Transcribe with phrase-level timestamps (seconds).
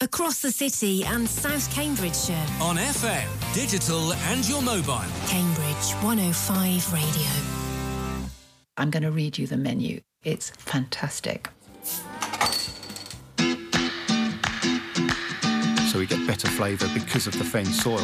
[0.00, 2.46] Across the city and South Cambridgeshire.
[2.60, 5.02] On FM, digital, and your mobile.
[5.26, 7.26] Cambridge 105 Radio.
[8.76, 10.00] I'm going to read you the menu.
[10.22, 11.50] It's fantastic.
[15.90, 17.98] So we get better flavour because of the fen soil.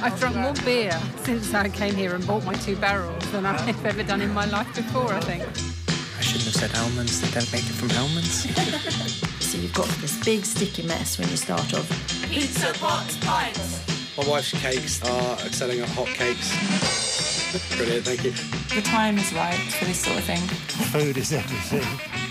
[0.00, 3.84] I've drunk more beer since I came here and bought my two barrels than I've
[3.84, 5.42] ever done in my life before, I think.
[5.42, 7.20] I shouldn't have said almonds.
[7.20, 9.18] They don't make it from almonds.
[9.52, 11.86] so you've got this big sticky mess when you start off.
[12.30, 14.16] Pizza Box Pints.
[14.16, 17.76] My wife's cakes are selling at hot cakes.
[17.76, 18.30] Brilliant, thank you.
[18.74, 20.40] The time is right for this sort of thing.
[20.88, 21.82] Food is everything.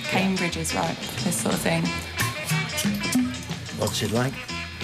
[0.05, 1.85] Cambridge is right for this sort of thing.
[3.77, 4.33] What's it like?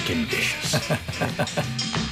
[0.05, 0.75] Conditions.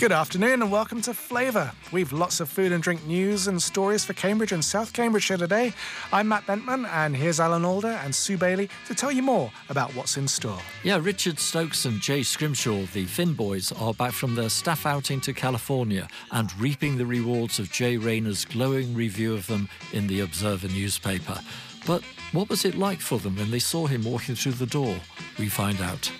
[0.00, 1.70] Good afternoon and welcome to Flavour.
[1.92, 5.74] We've lots of food and drink news and stories for Cambridge and South Cambridgeshire today.
[6.10, 9.94] I'm Matt Bentman and here's Alan Alder and Sue Bailey to tell you more about
[9.94, 10.58] what's in store.
[10.84, 15.20] Yeah, Richard Stokes and Jay Scrimshaw, the Fin boys, are back from their staff outing
[15.20, 20.20] to California and reaping the rewards of Jay Rayner's glowing review of them in the
[20.20, 21.38] Observer newspaper.
[21.86, 24.96] But what was it like for them when they saw him walking through the door?
[25.38, 26.10] We find out.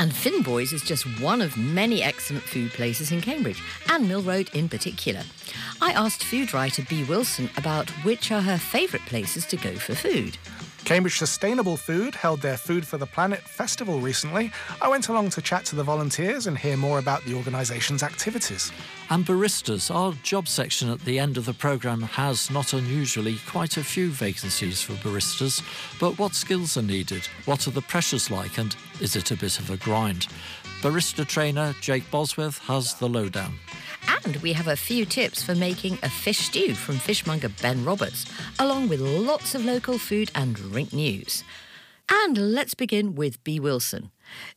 [0.00, 4.22] And Fin Boys is just one of many excellent food places in Cambridge, and Mill
[4.22, 5.22] Road in particular.
[5.80, 9.96] I asked food writer Bee Wilson about which are her favourite places to go for
[9.96, 10.38] food.
[10.88, 14.50] Cambridge Sustainable Food held their Food for the Planet festival recently.
[14.80, 18.72] I went along to chat to the volunteers and hear more about the organisation's activities.
[19.10, 23.76] And baristas, our job section at the end of the programme has not unusually quite
[23.76, 25.62] a few vacancies for baristas.
[26.00, 27.26] But what skills are needed?
[27.44, 28.56] What are the pressures like?
[28.56, 30.26] And is it a bit of a grind?
[30.80, 33.58] Barista trainer Jake Bosworth has the lowdown.
[34.08, 38.26] And we have a few tips for making a fish stew from fishmonger Ben Roberts,
[38.58, 41.44] along with lots of local food and drink news.
[42.10, 44.10] And let's begin with Bee Wilson.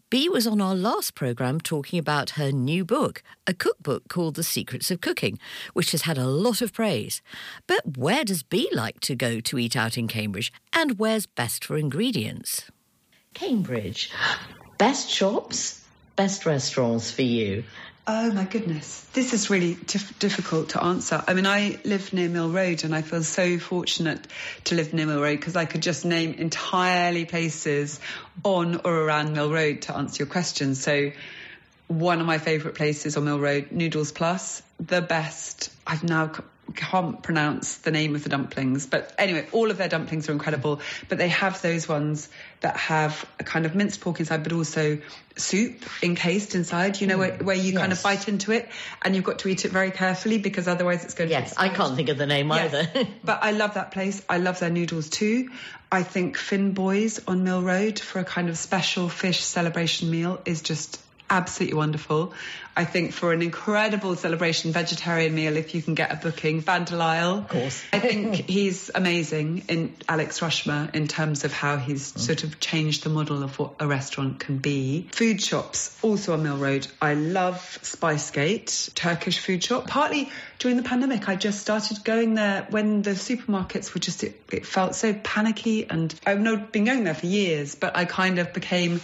[0.10, 4.44] Bee was on our last programme talking about her new book, a cookbook called The
[4.44, 5.38] Secrets of Cooking,
[5.74, 7.22] which has had a lot of praise.
[7.68, 11.66] But where does Bee like to go to eat out in Cambridge, and where's best
[11.66, 12.72] for ingredients?
[13.34, 14.12] Cambridge.
[14.78, 17.66] Best shops, best restaurants for you.
[18.08, 21.24] Oh my goodness, this is really dif- difficult to answer.
[21.28, 24.26] I mean, I live near Mill Road and I feel so fortunate
[24.66, 28.00] to live near Mill Road because I could just name entirely places
[28.44, 30.74] on or around Mill Road to answer your question.
[30.74, 31.12] So,
[31.88, 35.70] one of my favourite places on Mill Road, Noodles Plus, the best.
[35.86, 36.32] I've now
[36.72, 40.82] can't pronounce the name of the dumplings, but anyway, all of their dumplings are incredible.
[41.10, 42.30] But they have those ones
[42.62, 45.00] that have a kind of minced pork inside, but also
[45.36, 47.02] soup encased inside.
[47.02, 47.80] You know, where, where you yes.
[47.80, 48.70] kind of bite into it,
[49.02, 51.36] and you've got to eat it very carefully because otherwise it's going to.
[51.36, 52.74] Yes, I can't think of the name yes.
[52.74, 53.08] either.
[53.24, 54.24] but I love that place.
[54.30, 55.50] I love their noodles too.
[55.92, 60.42] I think Fin Boys on Mill Road for a kind of special fish celebration meal
[60.46, 62.34] is just absolutely wonderful.
[62.76, 67.40] I think for an incredible celebration vegetarian meal, if you can get a booking, Vanderlyle.
[67.40, 67.84] Of course.
[67.92, 72.20] I think he's amazing in Alex Rushmer in terms of how he's mm.
[72.20, 75.08] sort of changed the model of what a restaurant can be.
[75.12, 76.88] Food shops, also on Mill Road.
[77.02, 79.88] I love Spicegate, Turkish food shop.
[79.88, 84.42] Partly during the pandemic, I just started going there when the supermarkets were just, it,
[84.52, 85.90] it felt so panicky.
[85.90, 89.02] And I've not been going there for years, but I kind of became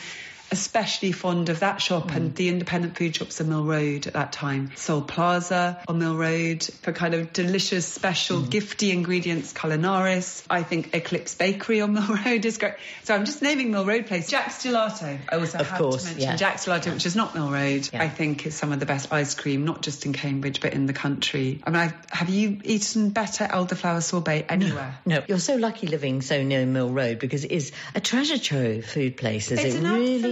[0.51, 2.15] especially fond of that shop mm.
[2.15, 4.71] and the independent food shops on Mill Road at that time.
[4.75, 8.47] Sol Plaza on Mill Road for kind of delicious, special, mm.
[8.47, 9.53] gifty ingredients.
[9.53, 10.43] Culinaris.
[10.49, 12.75] I think Eclipse Bakery on Mill Road is great.
[13.03, 14.29] So I'm just naming Mill Road places.
[14.29, 15.19] Jack's Gelato.
[15.29, 16.35] I also of have course, to mention yeah.
[16.35, 17.89] Jack's Gelato, which is not Mill Road.
[17.91, 18.03] Yeah.
[18.03, 20.85] I think is some of the best ice cream, not just in Cambridge but in
[20.85, 21.61] the country.
[21.63, 24.97] I mean, I've, have you eaten better elderflower sorbet anywhere?
[25.05, 28.37] No, no, you're so lucky living so near Mill Road because it is a treasure
[28.37, 29.51] trove food place.
[29.51, 29.85] It's it an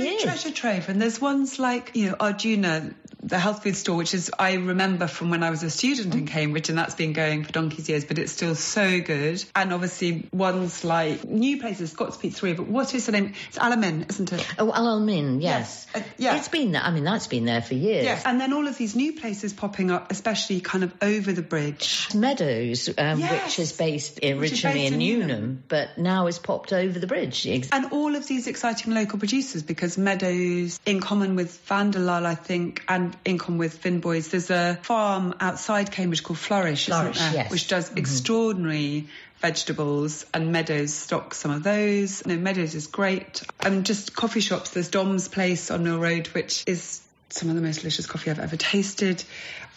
[0.05, 4.13] really treasure trove, and there's ones like you know Arjuna, the health food store, which
[4.13, 7.43] is I remember from when I was a student in Cambridge, and that's been going
[7.43, 9.43] for donkey's years, but it's still so good.
[9.55, 13.33] And obviously ones like new places, Scott's Pizzeria, but what is the name?
[13.47, 14.47] It's Alamin, isn't it?
[14.59, 15.65] Oh, Alamin, yes.
[15.65, 15.87] Yes.
[15.95, 16.37] Uh, yeah.
[16.37, 18.03] It's been, I mean, that's been there for years.
[18.03, 18.23] Yes.
[18.25, 22.09] And then all of these new places popping up, especially kind of over the bridge.
[22.13, 23.45] Meadows, um, yes.
[23.45, 25.63] which is based originally based in, in Newnham, Newnham.
[25.67, 27.45] but now is popped over the bridge.
[27.45, 32.83] And all of these exciting local producers, because Meadows, in common with Vanderlyle, I think,
[32.87, 37.33] and in common with Fin Boys, there's a farm outside Cambridge called Flourish, Flourish isn't
[37.33, 37.43] there?
[37.43, 37.51] yes.
[37.51, 37.97] Which does Mhm.
[37.97, 39.07] extraordinary
[39.41, 42.25] vegetables and Meadows stocks some of those.
[42.25, 43.43] No, Meadows is great.
[43.59, 44.71] And just coffee shops.
[44.71, 48.39] There's Dom's Place on Mill Road, which is some of the most delicious coffee I've
[48.39, 49.23] ever tasted.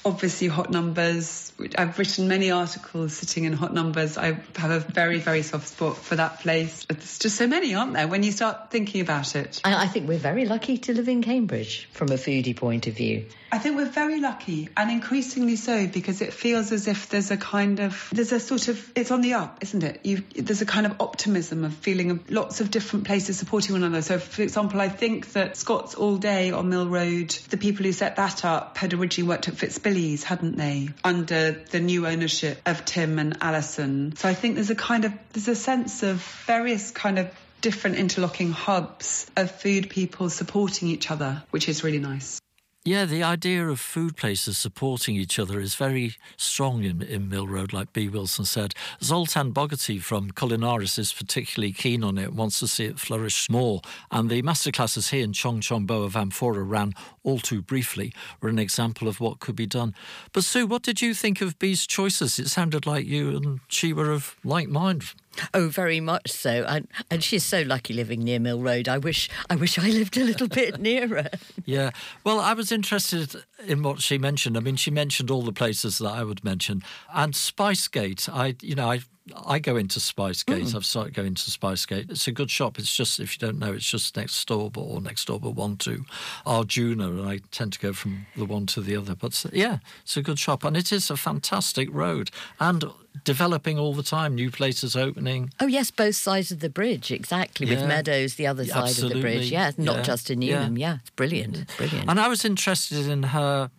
[0.04, 1.52] Obviously, hot numbers.
[1.76, 4.16] I've written many articles sitting in hot numbers.
[4.16, 6.86] I have a very, very soft spot for that place.
[6.88, 9.60] There's just so many, aren't there, when you start thinking about it?
[9.64, 13.26] I think we're very lucky to live in Cambridge from a foodie point of view.
[13.50, 17.36] I think we're very lucky and increasingly so because it feels as if there's a
[17.36, 20.00] kind of, there's a sort of, it's on the up, isn't it?
[20.04, 23.82] you there's a kind of optimism of feeling of lots of different places supporting one
[23.82, 24.02] another.
[24.02, 27.92] So, for example, I think that Scott's All Day on Mill Road, the people who
[27.92, 29.54] set that up had originally worked at
[29.88, 30.90] Hadn't they?
[31.02, 34.14] Under the new ownership of Tim and Alison.
[34.16, 37.30] So I think there's a kind of, there's a sense of various kind of
[37.62, 42.38] different interlocking hubs of food people supporting each other, which is really nice.
[42.84, 47.46] Yeah, the idea of food places supporting each other is very strong in, in Mill
[47.46, 48.72] Road, like Bee Wilson said.
[49.02, 53.82] Zoltan Bogaty from Culinaris is particularly keen on it, wants to see it flourish more.
[54.10, 56.94] And the masterclasses here in Chong Chong Bo of Amphora ran
[57.24, 59.94] all too briefly, were an example of what could be done.
[60.32, 62.38] But Sue, what did you think of Bee's choices?
[62.38, 65.12] It sounded like you and she were of like mind.
[65.54, 66.64] Oh, very much so.
[66.66, 68.88] And and she's so lucky living near Mill Road.
[68.88, 71.28] I wish I wish I lived a little bit nearer.
[71.64, 71.90] Yeah.
[72.24, 73.36] Well, I was interested
[73.66, 74.56] in what she mentioned.
[74.56, 76.82] I mean, she mentioned all the places that I would mention.
[77.12, 79.00] And Spicegate, I you know, I
[79.46, 80.64] I go into Spicegate.
[80.64, 80.74] Mm.
[80.74, 82.10] I've started going to Spicegate.
[82.10, 82.78] It's a good shop.
[82.78, 85.50] It's just, if you don't know, it's just next door, but, or next door, but
[85.50, 86.04] one to
[86.46, 87.08] Arjuna.
[87.08, 89.14] And I tend to go from the one to the other.
[89.14, 90.64] But yeah, it's a good shop.
[90.64, 92.30] And it is a fantastic road.
[92.60, 92.84] And
[93.24, 95.50] developing all the time, new places opening.
[95.60, 97.74] Oh, yes, both sides of the bridge, exactly, yeah.
[97.74, 99.18] with Meadows, the other side Absolutely.
[99.18, 99.50] of the bridge.
[99.50, 100.02] Yeah, not yeah.
[100.02, 100.78] just in Newnham.
[100.78, 100.88] Yeah.
[100.88, 101.56] yeah, it's brilliant.
[101.56, 102.08] It's Brilliant.
[102.08, 103.70] And I was interested in her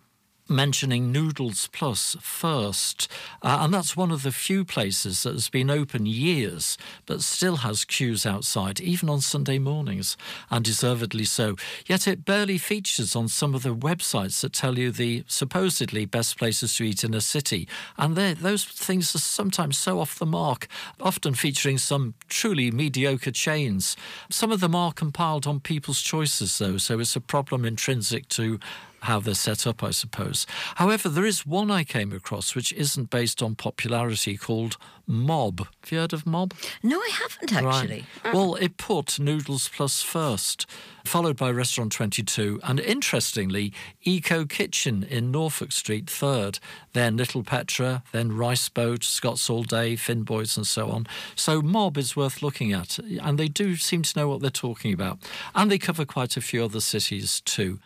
[0.50, 3.08] mentioning Noodles Plus first,
[3.42, 6.76] uh, and that's one of the few places that has been open years
[7.06, 10.16] but still has queues outside, even on Sunday mornings,
[10.50, 11.56] and deservedly so.
[11.86, 16.36] Yet it barely features on some of the websites that tell you the supposedly best
[16.36, 20.66] places to eat in a city, and those things are sometimes so off the mark,
[21.00, 23.96] often featuring some truly mediocre chains.
[24.28, 28.58] Some of them are compiled on people's choices, though, so it's a problem intrinsic to
[29.02, 30.46] how they're set up, I suppose.
[30.76, 34.76] However, there is one I came across which isn't based on popularity called
[35.06, 35.66] Mob.
[35.82, 36.54] Have you heard of Mob?
[36.82, 38.06] No, I haven't actually.
[38.24, 38.34] Right.
[38.34, 40.66] Well, it put Noodles Plus first,
[41.04, 46.60] followed by Restaurant 22, and interestingly, Eco Kitchen in Norfolk Street third,
[46.92, 51.06] then Little Petra, then Rice Boat, Scott's All Day, Fin Boys, and so on.
[51.34, 54.92] So Mob is worth looking at, and they do seem to know what they're talking
[54.92, 55.18] about.
[55.54, 57.80] And they cover quite a few other cities too.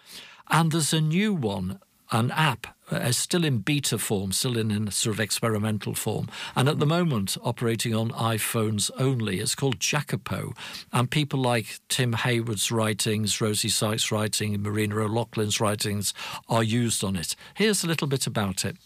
[0.50, 1.80] And there's a new one,
[2.12, 6.68] an app, uh, still in beta form, still in, in sort of experimental form, and
[6.68, 9.40] at the moment operating on iPhones only.
[9.40, 10.54] It's called Jacopo,
[10.92, 16.12] and people like Tim Hayward's writings, Rosie Sykes' writing, Marina O'Loughlin's writings
[16.48, 17.34] are used on it.
[17.54, 18.76] Here's a little bit about it.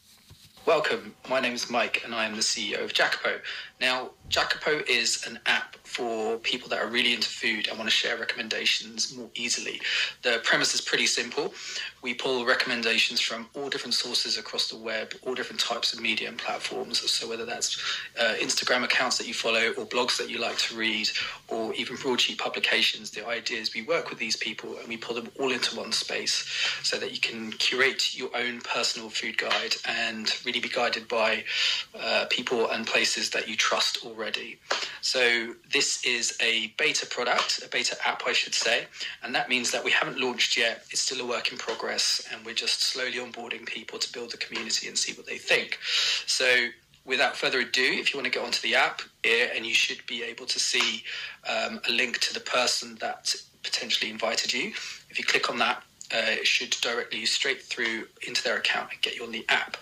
[0.69, 1.15] Welcome.
[1.31, 3.41] My name is Mike, and I am the CEO of Jacopo.
[3.81, 7.95] Now, Jacopo is an app for people that are really into food and want to
[7.95, 9.81] share recommendations more easily.
[10.23, 11.55] The premise is pretty simple.
[12.03, 16.29] We pull recommendations from all different sources across the web, all different types of media
[16.29, 17.11] and platforms.
[17.11, 17.83] So whether that's
[18.21, 21.09] uh, Instagram accounts that you follow, or blogs that you like to read,
[21.49, 25.15] or even broadsheet publications, the idea is we work with these people and we pull
[25.15, 26.47] them all into one space
[26.83, 31.43] so that you can curate your own personal food guide and really be guided by
[31.99, 34.59] uh, people and places that you trust already.
[35.01, 38.87] So this is a beta product, a beta app, I should say,
[39.23, 40.85] and that means that we haven't launched yet.
[40.91, 44.37] It's still a work in progress, and we're just slowly onboarding people to build the
[44.39, 45.79] community and see what they think.
[46.27, 46.69] So
[47.05, 50.05] without further ado, if you want to get onto the app, here, and you should
[50.07, 51.05] be able to see
[51.49, 54.73] um, a link to the person that potentially invited you.
[55.11, 55.83] If you click on that,
[56.13, 59.45] uh, it should direct you straight through into their account and get you on the
[59.49, 59.77] app.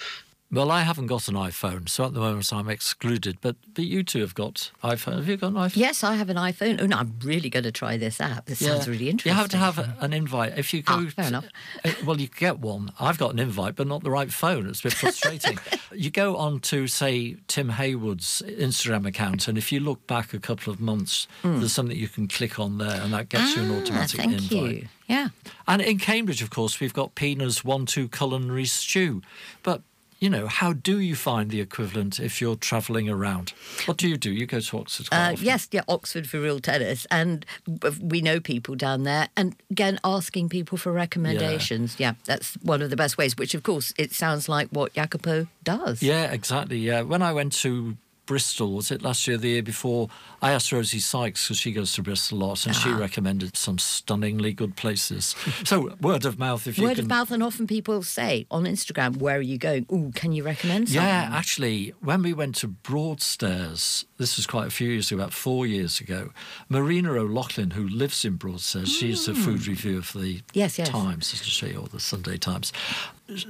[0.50, 3.38] Well, I haven't got an iPhone, so at the moment I'm excluded.
[3.40, 5.16] But but you two have got iPhone.
[5.16, 5.76] Have you got an iPhone?
[5.76, 6.80] Yes, I have an iPhone.
[6.80, 8.46] Oh, no, I'm really going to try this app.
[8.46, 8.74] This yeah.
[8.74, 9.32] sounds really interesting.
[9.32, 10.56] You have to have an invite.
[10.56, 11.46] If you go, ah, fair enough.
[11.84, 12.92] Uh, well, you get one.
[13.00, 14.68] I've got an invite, but not the right phone.
[14.68, 15.58] It's a bit frustrating.
[15.92, 20.38] you go on to say Tim Hayward's Instagram account, and if you look back a
[20.38, 21.58] couple of months, mm.
[21.58, 24.32] there's something you can click on there, and that gets ah, you an automatic thank
[24.32, 24.76] invite.
[24.76, 24.88] You.
[25.08, 25.28] Yeah.
[25.66, 29.22] And in Cambridge, of course, we've got Pina's One Two Culinary Stew,
[29.64, 29.82] but
[30.18, 33.52] you know, how do you find the equivalent if you're travelling around?
[33.84, 34.32] What do you do?
[34.32, 35.08] You go to Oxford?
[35.12, 37.44] Uh, yes, yeah, Oxford for real tennis, and
[38.00, 39.28] we know people down there.
[39.36, 41.96] And again, asking people for recommendations.
[41.98, 42.08] Yeah.
[42.08, 43.36] yeah, that's one of the best ways.
[43.36, 46.02] Which, of course, it sounds like what Jacopo does.
[46.02, 46.78] Yeah, exactly.
[46.78, 47.96] Yeah, when I went to
[48.26, 50.08] Bristol, was it last year, the year before?
[50.46, 52.96] I asked Rosie Sykes because she goes to Bristol a lot, and she Ah.
[52.98, 55.34] recommended some stunningly good places.
[55.64, 57.06] so word of mouth, if you Word can.
[57.06, 59.86] of mouth, and often people say on Instagram, "Where are you going?
[59.92, 64.68] Ooh, can you recommend something?" Yeah, actually, when we went to Broadstairs, this was quite
[64.68, 66.30] a few years ago, about four years ago,
[66.68, 70.88] Marina O'Loughlin, who lives in Broadstairs, she's a food reviewer for the Yes, yes.
[70.90, 72.72] Times, isn't she, or the Sunday Times.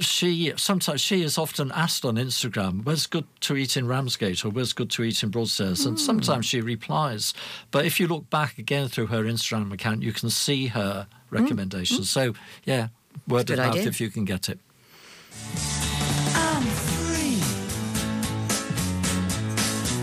[0.00, 4.48] She sometimes she is often asked on Instagram, "Where's good to eat in Ramsgate?" or
[4.48, 6.85] "Where's good to eat in Broadstairs?" And sometimes she replies.
[7.70, 11.14] But if you look back again through her Instagram account, you can see her mm,
[11.30, 12.08] recommendations.
[12.08, 12.12] Mm.
[12.12, 12.88] So yeah,
[13.28, 14.58] word of mouth if you can get it.
[16.34, 17.40] I'm free.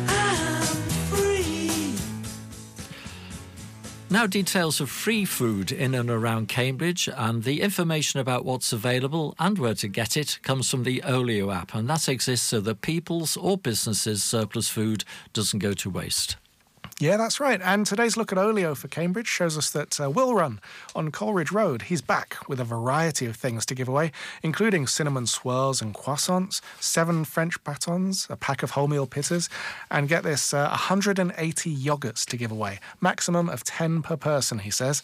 [0.08, 0.66] I'm
[1.12, 1.96] free.
[4.10, 9.34] Now, details of free food in and around Cambridge, and the information about what's available
[9.40, 12.82] and where to get it comes from the Olio app, and that exists so that
[12.82, 16.36] people's or businesses' surplus food doesn't go to waste.
[17.00, 17.60] Yeah, that's right.
[17.62, 20.62] And today's look at Olio for Cambridge shows us that uh, Will Run
[20.96, 24.12] on Coleridge Road, he's back with a variety of things to give away,
[24.44, 29.50] including cinnamon swirls and croissants, seven French batons, a pack of wholemeal pizzas,
[29.90, 32.80] and get this, uh, 180 yogurts to give away.
[33.02, 35.02] Maximum of 10 per person, he says.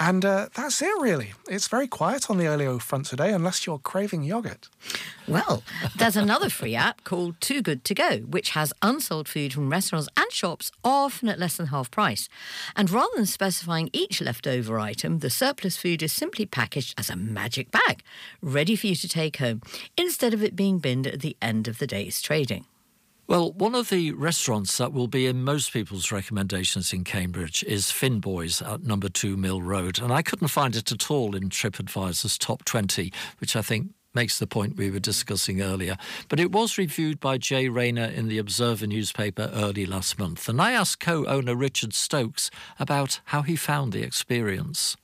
[0.00, 1.34] And uh, that's it, really.
[1.48, 4.68] It's very quiet on the Olio front today, unless you're craving yogurt.
[5.28, 5.62] Well,
[5.96, 10.08] there's another free app called Too Good To Go, which has unsold food from restaurants
[10.16, 12.28] and shops, often at less than half price.
[12.74, 17.16] And rather than specifying each leftover item, the surplus food is simply packaged as a
[17.16, 18.02] magic bag,
[18.42, 19.62] ready for you to take home,
[19.96, 22.66] instead of it being binned at the end of the day's trading.
[23.26, 27.90] Well, one of the restaurants that will be in most people's recommendations in Cambridge is
[27.90, 29.98] Fin Boys at number two Mill Road.
[29.98, 34.38] And I couldn't find it at all in TripAdvisor's top 20, which I think makes
[34.38, 35.96] the point we were discussing earlier.
[36.28, 40.46] But it was reviewed by Jay Rayner in the Observer newspaper early last month.
[40.46, 44.98] And I asked co owner Richard Stokes about how he found the experience.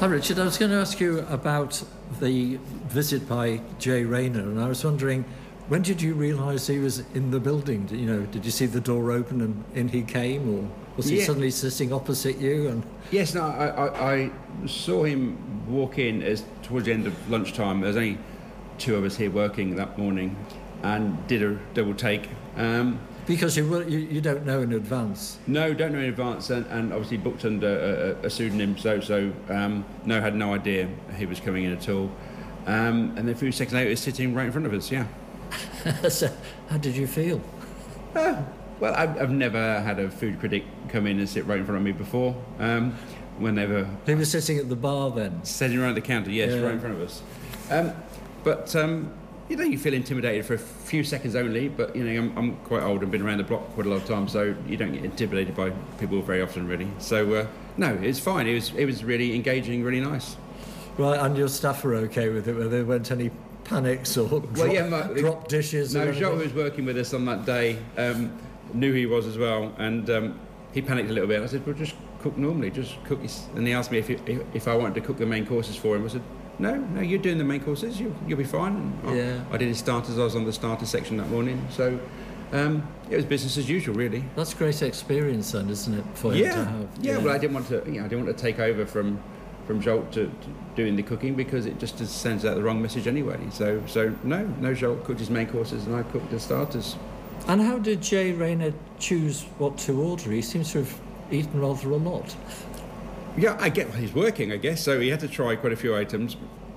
[0.00, 0.38] Hi, Richard.
[0.38, 1.82] I was going to ask you about
[2.20, 5.24] the visit by Jay Rayner, and I was wondering
[5.68, 7.88] when did you realise he was in the building?
[7.90, 11.18] You know, did you see the door open and in he came, or was he
[11.18, 11.24] Yeah.
[11.24, 12.68] suddenly sitting opposite you?
[12.68, 14.30] And Yes, no, I, I, I
[14.66, 17.80] saw him walk in as towards the end of lunchtime.
[17.80, 18.18] There was only
[18.78, 20.36] two of us here working that morning,
[20.82, 22.28] and did a double take.
[22.56, 25.38] Um, because you, you you don't know in advance.
[25.46, 28.76] no, don't know in advance, and, and obviously booked under a, a pseudonym.
[28.76, 32.10] So, so um, no, had no idea he was coming in at all.
[32.66, 34.90] Um, and then a few seconds later, he was sitting right in front of us.
[34.92, 35.06] Yeah.
[36.08, 36.30] so,
[36.68, 37.40] how did you feel?
[38.16, 38.44] Oh,
[38.80, 41.78] well, I've, I've never had a food critic come in and sit right in front
[41.78, 42.34] of me before.
[42.58, 42.92] Um,
[43.38, 45.42] whenever He was sitting at the bar then.
[45.44, 46.60] sitting around the counter, yes, Yeah.
[46.60, 47.22] right in front of us.
[47.70, 47.92] Um,
[48.44, 49.12] but um,
[49.48, 51.68] you know, you feel intimidated for a few seconds only.
[51.68, 53.96] But you know, I'm, I'm quite old and been around the block quite a lot
[53.96, 56.88] of times, so you don't get intimidated by people very often, really.
[56.98, 57.46] So uh,
[57.76, 58.46] no, it's fine.
[58.46, 60.36] It was it was really engaging, really nice.
[60.96, 62.54] Right, and your staff were okay with it?
[62.54, 63.30] Were there weren't any
[63.64, 65.94] panics or drop, Well, yeah, my- drop dishes?
[65.94, 66.38] No, Jacques anything?
[66.38, 67.78] was working with us on that day.
[67.96, 68.32] Um,
[68.72, 70.40] knew he was as well, and um,
[70.72, 71.42] he panicked a little bit.
[71.42, 73.46] I said, "Well, just cook normally, just cook." His...
[73.54, 74.18] And he asked me if, he,
[74.52, 76.04] if I wanted to cook the main courses for him.
[76.04, 76.22] I said,
[76.58, 78.00] "No, no, you're doing the main courses.
[78.00, 79.44] You, you'll be fine." And I, Yeah.
[79.52, 80.18] I did his starters.
[80.18, 81.98] I was on the starter section that morning, so
[82.52, 84.24] um, it was business as usual, really.
[84.36, 86.88] That's a great experience, then, isn't it, for him yeah, to have?
[87.00, 87.18] yeah.
[87.18, 87.82] Well, I didn't want to.
[87.86, 89.22] You know, I didn't want to take over from
[89.66, 90.32] from Jolt to, to
[90.76, 93.38] doing the cooking because it just sends out the wrong message anyway.
[93.50, 94.74] So, so no, no.
[94.74, 96.96] Jolt cooked his main courses, and I cooked the starters.
[97.48, 100.30] And how did Jay Rayner choose what to order?
[100.30, 102.34] He seems to have eaten rather a lot.
[103.36, 104.82] Yeah, I get he's working, I guess.
[104.82, 106.36] So he had to try quite a few items.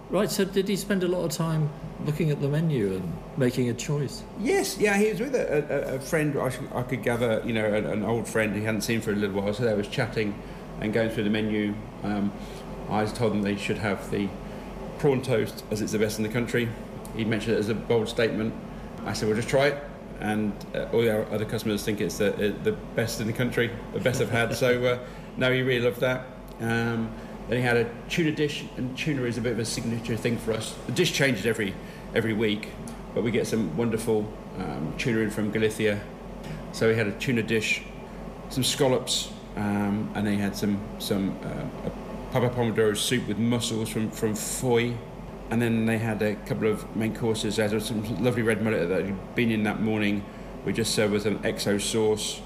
[0.10, 1.70] Right, so did he spend a lot of time
[2.06, 4.24] looking at the menu and making a choice?
[4.40, 6.38] Yes, yeah, he was with a, a, a friend.
[6.40, 9.12] I, should- I could gather, you know, an, an old friend he hadn't seen for
[9.12, 9.54] a little while.
[9.54, 10.34] So they was chatting
[10.80, 11.74] and going through the menu.
[12.04, 12.32] Um,
[12.90, 14.30] I told them they should have the
[15.00, 16.70] prawn toast as it's the best in the country.
[17.16, 18.54] He mentioned it as a bold statement.
[19.06, 19.84] I said, "Well, just try it."
[20.20, 24.00] And uh, all our other customers think it's the, the best in the country, the
[24.00, 24.56] best I've had.
[24.56, 25.00] So uh,
[25.38, 26.26] no, he really loved that.
[26.60, 27.12] Um,
[27.48, 30.38] then he had a tuna dish, and tuna is a bit of a signature thing
[30.38, 30.76] for us.
[30.88, 31.74] The dish changes every
[32.16, 32.70] every week,
[33.14, 36.02] but we get some wonderful um, tuna in from Galicia.
[36.72, 37.84] So he had a tuna dish,
[38.50, 43.38] some scallops, um, and then he had some some uh, a papa pomodoro soup with
[43.38, 44.96] mussels from from Fowey.
[45.50, 47.56] And then they had a couple of main courses.
[47.56, 50.26] There was some lovely red mullet that had been in that morning.
[50.66, 52.42] We just served with an XO sauce.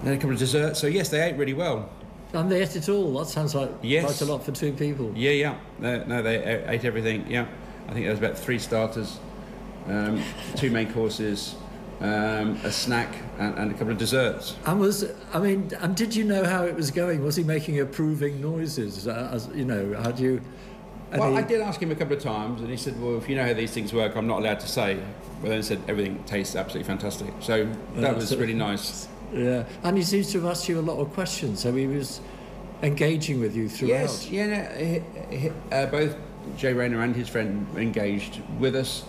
[0.00, 0.78] And then a couple of desserts.
[0.78, 1.88] So yes, they ate really well.
[2.34, 3.14] And they ate it all.
[3.18, 4.04] That sounds like Yes.
[4.04, 5.10] quite a lot for two people.
[5.16, 5.54] Yeah, yeah.
[5.78, 7.24] No, no, they ate everything.
[7.30, 7.46] Yeah,
[7.88, 9.18] I think there was about three starters,
[9.88, 10.22] um,
[10.54, 11.54] two main courses,
[12.00, 14.56] um, a snack, and, and a couple of desserts.
[14.66, 17.22] And was I mean, and did you know how it was going?
[17.24, 19.08] Was he making approving noises?
[19.08, 20.40] Uh, as you know, how do you?
[21.12, 23.28] Well, any- I did ask him a couple of times, and he said, "Well, if
[23.28, 24.98] you know how these things work, I'm not allowed to say."
[25.40, 27.32] But then he said everything tastes absolutely fantastic.
[27.40, 29.08] So that was really nice.
[29.32, 32.20] Yeah, and he seems to have asked you a lot of questions, so he was
[32.82, 33.90] engaging with you throughout.
[33.90, 36.16] Yes, yeah, no, he, he, uh, both
[36.56, 39.04] Jay Rayner and his friend engaged with us.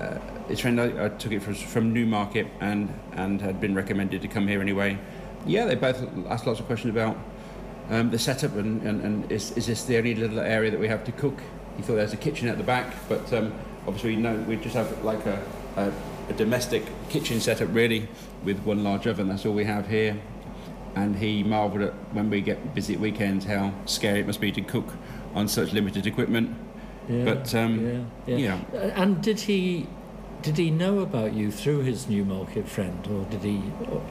[0.00, 4.22] Uh, his friend, I, I took it from, from Newmarket and, and had been recommended
[4.22, 4.98] to come here anyway.
[5.46, 7.16] Yeah, they both asked lots of questions about
[7.90, 10.88] um, the setup and, and, and is, is this the only little area that we
[10.88, 11.40] have to cook?
[11.76, 13.52] He thought there's a kitchen at the back, but um,
[13.86, 15.42] obviously no, we just have like a,
[15.76, 15.92] a,
[16.28, 18.08] a domestic kitchen setup really
[18.44, 19.28] with one large oven.
[19.28, 20.20] That's all we have here
[20.94, 24.52] and he marvelled at when we get busy at weekends how scary it must be
[24.52, 24.86] to cook
[25.34, 26.54] on such limited equipment.
[27.08, 28.48] Yeah, but um, yeah, yeah.
[28.48, 29.86] know, Uh, And did he
[30.42, 34.02] did he know about you through his Newmarket friend, or did he, or,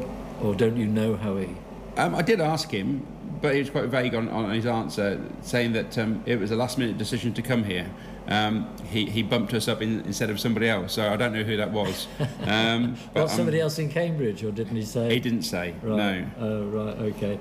[0.42, 1.50] or don't you know how he?
[1.98, 3.06] um, I did ask him,
[3.42, 6.56] but he was quite vague on, on his answer, saying that um, it was a
[6.56, 7.90] last minute decision to come here.
[8.28, 11.44] Um, he, he bumped us up in, instead of somebody else, so I don't know
[11.44, 12.08] who that was.
[12.46, 15.10] Um, but, Well, somebody else in Cambridge, or didn't he say?
[15.14, 15.74] He didn't say.
[15.82, 15.98] Right.
[15.98, 16.28] No.
[16.40, 16.98] Oh, right.
[17.14, 17.40] Okay.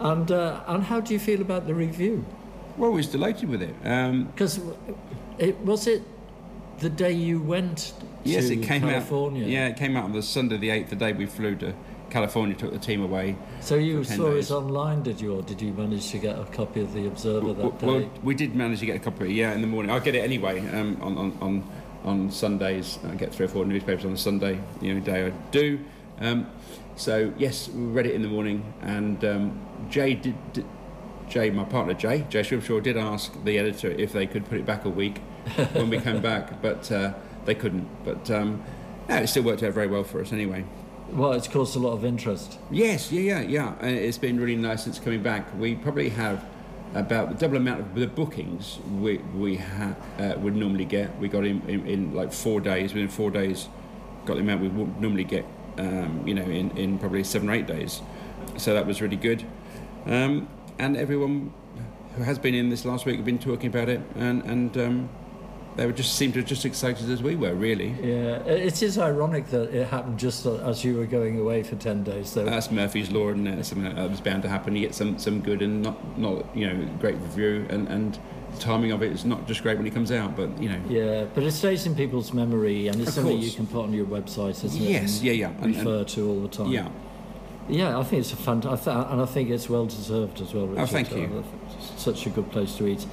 [0.00, 2.24] And uh, and how do you feel about the review?
[2.76, 3.74] Well, we was delighted with it.
[3.84, 4.60] Um, Because
[5.38, 6.02] it was it
[6.80, 7.92] the day you went
[8.24, 9.44] Yes, to it came California.
[9.44, 9.50] out.
[9.50, 11.74] Yeah, it came out on the Sunday, the eighth, the day we flew to
[12.10, 13.36] California, took the team away.
[13.60, 14.50] So you saw days.
[14.50, 17.52] it online, did you, or did you manage to get a copy of the Observer
[17.54, 17.86] that W- day?
[17.86, 19.32] Well, we did manage to get a copy.
[19.32, 19.90] Yeah, in the morning.
[19.90, 21.70] I get it anyway um, on, on on
[22.04, 22.98] on Sundays.
[23.08, 24.60] I get three or four newspapers on a Sunday.
[24.80, 25.80] The only day I do.
[26.20, 26.46] Um,
[26.96, 30.64] so yes, we read it in the morning, and um, Jay did, did.
[31.28, 34.64] Jay, my partner Jay, Jay Scrimshaw, did ask the editor if they could put it
[34.64, 35.20] back a week
[35.72, 37.12] when we came back, but uh,
[37.44, 37.88] they couldn't.
[38.04, 38.62] But um,
[39.08, 40.64] no, it still worked out very well for us anyway.
[41.10, 42.58] Well, it's caused a lot of interest.
[42.70, 43.74] Yes, yeah, yeah, yeah.
[43.80, 45.46] And it's been really nice since coming back.
[45.58, 46.44] We probably have
[46.94, 51.18] about the double amount of the bookings we we ha- uh, would normally get.
[51.18, 52.92] We got in, in in like four days.
[52.92, 53.68] Within four days,
[54.26, 55.46] got the amount we would normally get.
[55.78, 58.02] Um, you know, in, in probably seven or eight days.
[58.56, 59.44] So that was really good.
[60.06, 61.52] Um, and everyone
[62.16, 65.08] who has been in this last week have been talking about it, and and um,
[65.78, 67.90] they were just seemed to just excited as we were, really.
[68.02, 72.02] Yeah, it is ironic that it happened just as you were going away for ten
[72.02, 72.30] days.
[72.30, 74.74] So That's Murphy's law, and it's something that was bound to happen.
[74.74, 78.18] You get some, some good and not, not you know great review, and, and
[78.54, 80.80] the timing of it is not just great when it comes out, but you know.
[80.88, 83.46] Yeah, but it stays in people's memory, and it's Of something course.
[83.48, 84.90] you can put on your website, isn't it?
[84.90, 86.68] Yes, and yeah, yeah, and- Refer and- to all the time.
[86.72, 86.88] Yeah.
[87.68, 90.66] Yeah, I think it's a I th- and I think it's well deserved as well.
[90.66, 90.82] Richard.
[90.82, 91.24] Oh, thank you.
[91.24, 91.44] I think
[91.78, 93.06] it's Such a good place to eat.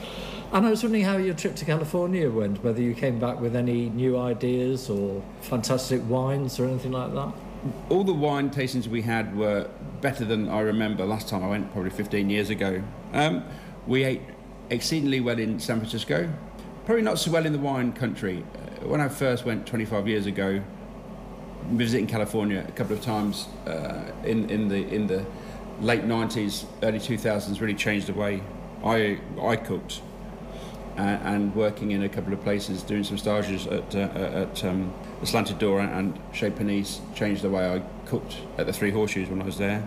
[0.55, 2.63] And I was wondering how your trip to California went.
[2.63, 7.33] Whether you came back with any new ideas or fantastic wines or anything like that.
[7.89, 11.73] All the wine tastings we had were better than I remember last time I went,
[11.73, 12.81] probably 15 years ago.
[13.11, 13.43] Um,
[13.85, 14.21] we ate
[14.69, 16.31] exceedingly well in San Francisco,
[16.85, 18.45] probably not so well in the wine country.
[18.55, 20.63] Uh, when I first went 25 years ago,
[21.71, 25.25] visiting California a couple of times uh, in, in, the, in the
[25.81, 28.41] late 90s, early 2000s really changed the way
[28.85, 30.01] I, I cooked.
[30.97, 34.93] Uh, and working in a couple of places, doing some stages at, uh, at um,
[35.19, 39.27] the Slanted Door and Chez Panisse changed the way I cooked at the Three Horseshoes
[39.27, 39.85] when I was there.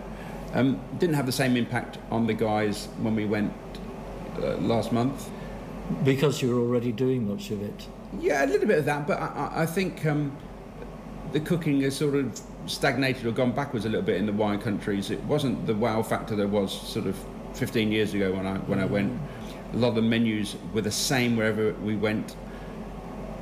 [0.53, 3.51] Um, didn't have the same impact on the guys when we went
[4.37, 5.31] uh, last month.
[6.03, 7.87] Because you were already doing much of it.
[8.19, 10.37] Yeah, a little bit of that, but I, I- I think um,
[11.31, 14.59] the cooking has sort of stagnated or gone backwards a little bit in the wine
[14.59, 15.09] countries.
[15.09, 17.17] It wasn't the wow factor there was sort of
[17.55, 19.19] 15 years ago when I when I went.
[19.73, 22.35] A lot of the menus were the same wherever we went.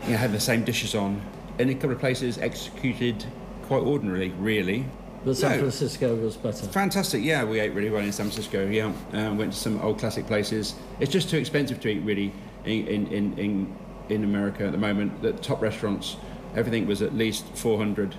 [0.05, 1.21] You know, had the same dishes on.
[1.59, 3.25] In a couple of places, executed
[3.63, 4.85] quite ordinarily, really.
[5.25, 5.57] But San No.
[5.59, 6.67] Francisco was better.
[6.67, 7.43] Fantastic, yeah.
[7.43, 8.67] We ate really well in San Francisco.
[8.67, 10.75] Yeah, um, went to some old classic places.
[10.99, 12.31] It's just too expensive to eat, really,
[12.65, 13.75] in in in in,
[14.09, 15.21] in America at the moment.
[15.21, 16.17] The top restaurants,
[16.55, 18.15] everything was at least four hundred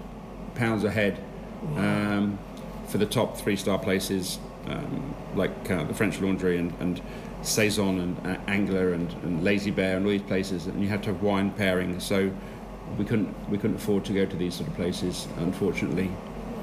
[0.54, 1.22] pounds a head
[1.76, 2.38] um,
[2.88, 7.00] for the top three star places, um, like uh, the French Laundry and, and
[7.42, 11.02] Saison and uh, Angler and, and Lazy Bear and all these places, and you had
[11.04, 12.00] to have wine pairing.
[12.00, 12.30] So
[12.98, 16.10] we couldn't we couldn't afford to go to these sort of places, unfortunately.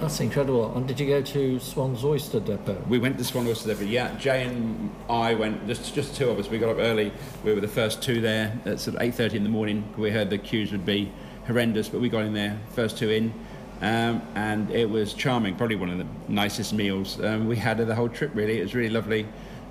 [0.01, 0.75] That's incredible.
[0.75, 2.83] And did you go to Swan's Oyster Depot?
[2.89, 3.85] We went to Swan's Oyster Depot.
[3.85, 5.65] Yeah, Jay and I went.
[5.67, 6.49] Just just two of us.
[6.49, 7.13] We got up early.
[7.45, 9.88] We were the first two there at sort of eight thirty in the morning.
[9.97, 11.11] We heard the queues would be
[11.47, 13.33] horrendous, but we got in there first two in,
[13.81, 15.55] um, and it was charming.
[15.55, 18.31] Probably one of the nicest meals um, we had of the whole trip.
[18.33, 19.25] Really, it was really lovely.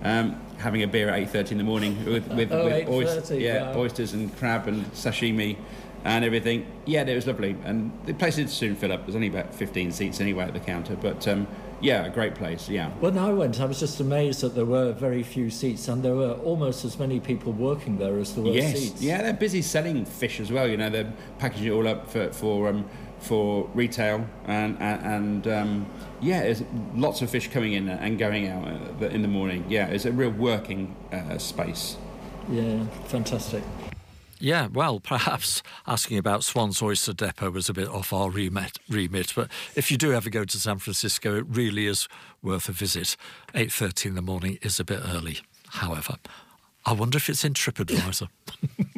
[0.05, 3.31] Um, having a beer at eight thirty in the morning with with, Oh, with oysters,
[3.31, 3.81] 8:30, yeah, wow.
[3.81, 5.57] oysters and crab and sashimi.
[6.05, 6.67] and everything.
[6.85, 9.07] Yeah, it was lovely, and the place did soon fill up.
[9.07, 11.47] There's only about 15 seats anyway at the counter, but um,
[11.81, 12.69] yeah, a great place.
[12.69, 12.91] Yeah.
[13.01, 16.15] When I went, I was just amazed that there were very few seats, and there
[16.15, 18.79] were almost as many people working there as there were yes.
[18.79, 19.01] seats.
[19.03, 20.69] Yeah, they're busy selling fish as well.
[20.69, 22.85] You know, they're packaging it all up for for um,
[23.21, 25.87] for retail, and and, and um,
[26.25, 26.63] yeah, there's
[26.95, 29.65] lots of fish coming in and going out uh, in the morning.
[29.69, 31.97] Yeah, it's a real working uh, space.
[32.49, 33.63] Yeah, fantastic.
[34.41, 39.33] Yeah, well, perhaps asking about Swan's Oyster Depot was a bit off our remit, remit,
[39.35, 42.09] but if you do ever go to San Francisco, it really is
[42.43, 43.17] worth a visit.
[43.55, 46.17] 8.30 in the morning is a bit early, however.
[46.87, 48.29] I wonder if it's in TripAdvisor.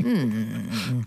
[0.00, 1.02] Hmm.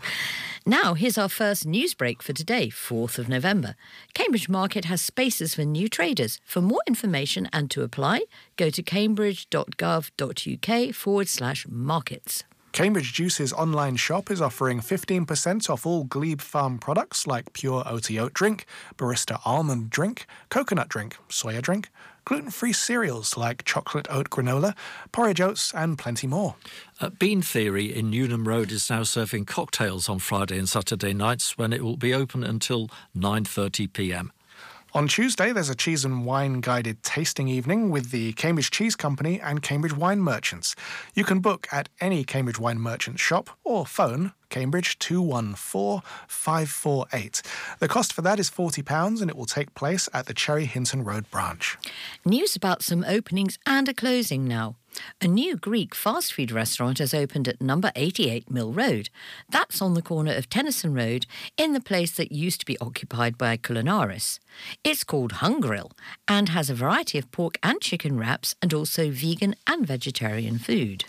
[0.65, 3.75] Now, here's our first news break for today, 4th of November.
[4.13, 6.39] Cambridge Market has spaces for new traders.
[6.45, 8.23] For more information and to apply,
[8.57, 12.43] go to cambridge.gov.uk forward slash markets.
[12.71, 18.21] Cambridge Juice's online shop is offering 15% off all Glebe Farm products like pure oaty
[18.21, 18.65] oat drink,
[18.95, 21.89] barista almond drink, coconut drink, soya drink,
[22.25, 24.75] gluten free cereals like chocolate oat granola,
[25.11, 26.55] porridge oats, and plenty more.
[26.99, 31.57] Uh, Bean Theory in Newnham Road is now serving cocktails on Friday and Saturday nights
[31.57, 34.31] when it will be open until 9:30 p.m.
[34.91, 39.39] On Tuesday, there's a cheese and wine guided tasting evening with the Cambridge Cheese Company
[39.39, 40.75] and Cambridge Wine Merchants.
[41.13, 47.41] You can book at any Cambridge Wine Merchant shop or phone Cambridge 214 548.
[47.77, 51.03] The cost for that is £40 and it will take place at the Cherry Hinton
[51.03, 51.77] Road branch.
[52.25, 54.75] News about some openings and a closing now.
[55.21, 59.09] A new Greek fast food restaurant has opened at number 88 Mill Road.
[59.49, 61.25] That's on the corner of Tennyson Road
[61.57, 64.39] in the place that used to be occupied by Culinaris.
[64.83, 65.91] It's called Hungrill
[66.27, 71.05] and has a variety of pork and chicken wraps and also vegan and vegetarian food.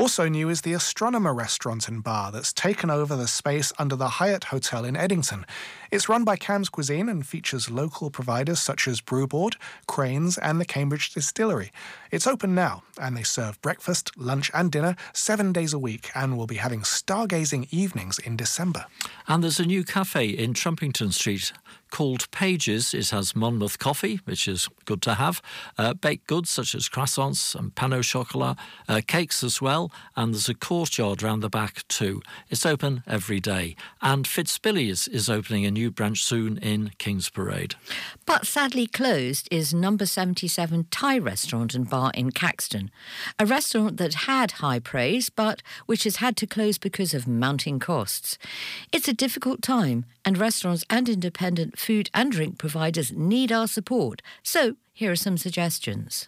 [0.00, 4.08] Also new is the Astronomer restaurant and bar that's taken over the space under the
[4.08, 5.44] Hyatt Hotel in Eddington.
[5.90, 10.64] It's run by Cam's Cuisine and features local providers such as Brewboard, Cranes, and the
[10.64, 11.70] Cambridge Distillery.
[12.10, 16.38] It's open now, and they serve breakfast, lunch, and dinner seven days a week, and
[16.38, 18.86] will be having stargazing evenings in December.
[19.28, 21.52] And there's a new cafe in Trumpington Street
[21.90, 22.94] called Pages.
[22.94, 25.42] It has Monmouth coffee, which is good to have,
[25.76, 28.56] uh, baked goods such as croissants and pain au chocolat,
[28.88, 32.22] uh, cakes as well, and there's a courtyard round the back too.
[32.48, 33.76] It's open every day.
[34.00, 37.74] And Fitzbillies is opening a new branch soon in King's Parade.
[38.26, 42.90] But sadly closed is number 77 Thai restaurant and bar in Caxton,
[43.38, 47.78] a restaurant that had high praise but which has had to close because of mounting
[47.78, 48.38] costs.
[48.92, 54.22] It's a difficult time and restaurants and independent food and drink providers need our support.
[54.42, 56.26] So, here are some suggestions.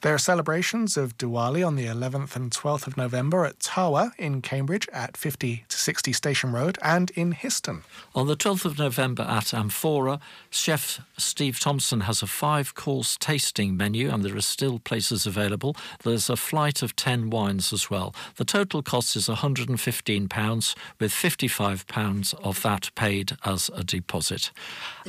[0.00, 4.40] There are celebrations of Diwali on the 11th and 12th of November at Tawa in
[4.42, 7.82] Cambridge at 50 to 60 Station Road and in Histon.
[8.14, 13.76] On the 12th of November at Amphora, Chef Steve Thompson has a five course tasting
[13.76, 15.74] menu and there are still places available.
[16.04, 18.14] There's a flight of 10 wines as well.
[18.36, 24.52] The total cost is £115, with £55 of that paid as a deposit.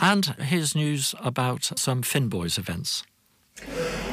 [0.02, 3.04] And here's news about some Fin Boys events.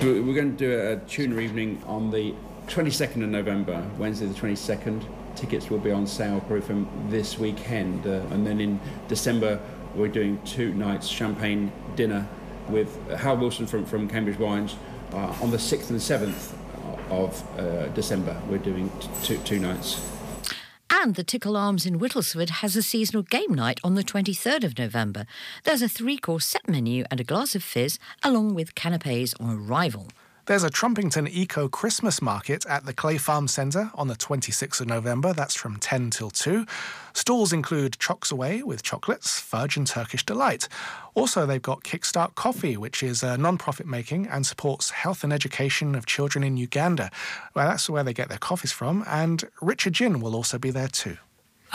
[0.02, 2.34] We're going to do a tuna evening on the
[2.66, 5.02] 22nd of November, Wednesday the 22nd.
[5.34, 8.06] Tickets will be on sale probably from this weekend.
[8.06, 8.78] Uh, and then in
[9.08, 9.58] December,
[9.94, 12.28] we're doing two nights champagne dinner
[12.68, 14.76] with Hal Wilson from, from Cambridge Wines.
[15.12, 16.52] Uh, on the 6th and 7th
[17.10, 20.15] of uh, December, we're doing t- two, two nights.
[21.06, 24.76] And the Tickle Arms in Whittlesford has a seasonal game night on the 23rd of
[24.76, 25.24] November.
[25.62, 29.56] There's a three course set menu and a glass of fizz, along with canapes on
[29.56, 30.08] arrival.
[30.46, 34.86] There's a Trumpington Eco Christmas Market at the Clay Farm Centre on the 26th of
[34.86, 35.32] November.
[35.32, 36.64] That's from 10 till 2.
[37.14, 40.68] Stalls include Chocks Away with chocolates, fudge, and Turkish Delight.
[41.14, 45.24] Also, they've got Kickstart Coffee, which is uh, a non profit making and supports health
[45.24, 47.10] and education of children in Uganda.
[47.56, 49.02] Well, that's where they get their coffees from.
[49.08, 51.16] And Richard Gin will also be there too.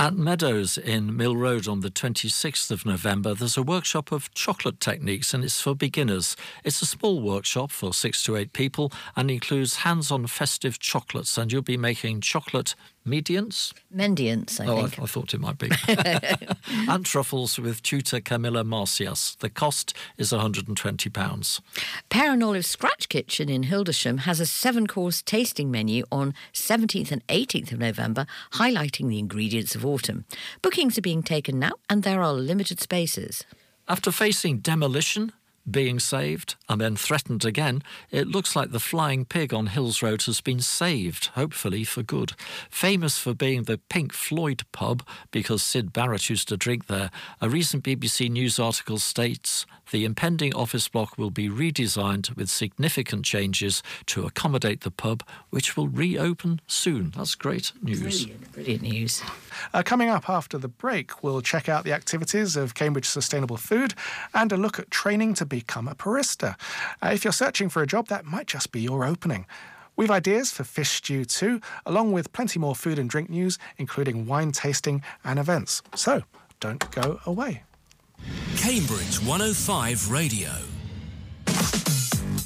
[0.02, 4.80] At Meadows in Mill Road on the 26th of November, there's a workshop of chocolate
[4.80, 6.36] techniques and it's for beginners.
[6.64, 11.38] It's a small workshop for six to eight people and includes hands on festive chocolates,
[11.38, 12.74] and you'll be making chocolate
[13.06, 13.74] medians?
[13.94, 15.00] Mendiants, I oh, think.
[15.00, 15.70] I, I thought it might be.
[16.90, 19.36] and truffles with tutor Camilla Marcias.
[19.36, 21.62] The cost is £120.
[22.10, 27.12] Pear and Olive Scratch Kitchen in Hildersham has a seven course tasting menu on 17th
[27.12, 30.26] and 18th of November, highlighting the ingredients of autumn.
[30.62, 33.46] Bookings are being taken now, and there are limited spaces.
[33.88, 35.34] After facing demolition,
[35.69, 40.24] being saved and then threatened again, it looks like the flying pig on Hills Road
[40.24, 42.34] has been saved, hopefully for good.
[42.69, 47.50] Famous for being the Pink Floyd pub because Syd Barrett used to drink there, a
[47.50, 53.84] recent BBC News article states the impending office block will be redesigned with significant changes
[54.08, 57.14] to accommodate the pub, which will reopen soon.
[57.16, 58.26] That's great news.
[58.26, 59.22] Brilliant, brilliant news.
[59.74, 63.94] Uh, coming up after the break, we'll check out the activities of Cambridge Sustainable Food
[64.34, 66.56] and a look at training to become a barista.
[67.04, 69.46] Uh, if you're searching for a job, that might just be your opening.
[69.96, 74.26] We've ideas for fish stew too, along with plenty more food and drink news, including
[74.26, 75.82] wine tasting and events.
[75.96, 76.24] So
[76.60, 77.64] don't go away.
[78.58, 80.50] Cambridge 105 Radio.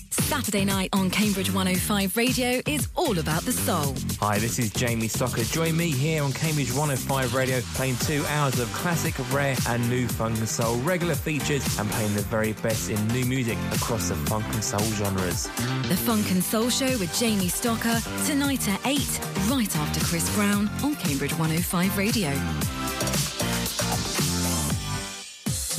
[0.10, 3.96] Saturday night on Cambridge 105 Radio is all about the soul.
[4.20, 5.50] Hi, this is Jamie Stocker.
[5.52, 10.08] Join me here on Cambridge 105 Radio, playing two hours of classic, rare, and new
[10.08, 14.16] funk and soul, regular features, and playing the very best in new music across the
[14.16, 15.44] funk and soul genres.
[15.88, 19.00] The Funk and Soul Show with Jamie Stocker, tonight at 8,
[19.50, 23.35] right after Chris Brown on Cambridge 105 Radio.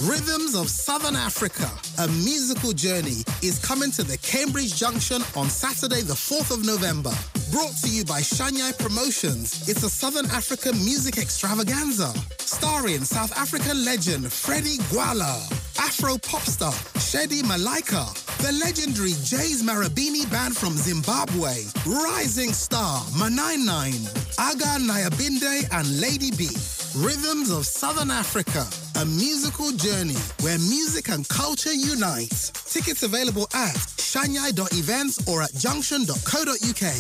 [0.01, 6.03] Rhythms of Southern Africa, a musical journey, is coming to the Cambridge Junction on Saturday,
[6.03, 7.13] the 4th of November.
[7.51, 12.13] Brought to you by Shanyai Promotions, it's a Southern African music extravaganza.
[12.37, 15.41] Starring South African legend Freddie Gwala,
[15.79, 18.05] Afro pop star Shedi Malika,
[18.45, 23.57] the legendary Jeys Marabini Band from Zimbabwe, rising star Manai
[24.39, 26.49] Aga Nyabinde, and Lady B.
[26.97, 28.67] Rhythms of Southern Africa,
[28.99, 32.51] a musical journey where music and culture unite.
[32.55, 36.95] Tickets available at shanyai.events or at junction.co.uk.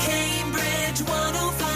[0.00, 1.75] Cambridge 105 Radio.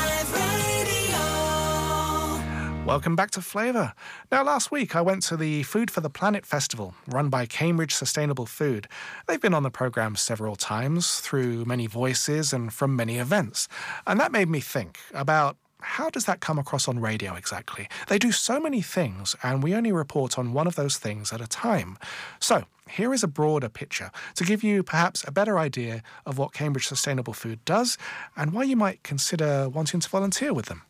[2.90, 3.92] Welcome back to Flavour.
[4.32, 7.94] Now, last week I went to the Food for the Planet Festival run by Cambridge
[7.94, 8.88] Sustainable Food.
[9.28, 13.68] They've been on the programme several times through many voices and from many events.
[14.08, 17.88] And that made me think about how does that come across on radio exactly?
[18.08, 21.40] They do so many things, and we only report on one of those things at
[21.40, 21.96] a time.
[22.40, 26.52] So, here is a broader picture to give you perhaps a better idea of what
[26.52, 27.96] Cambridge Sustainable Food does
[28.36, 30.82] and why you might consider wanting to volunteer with them.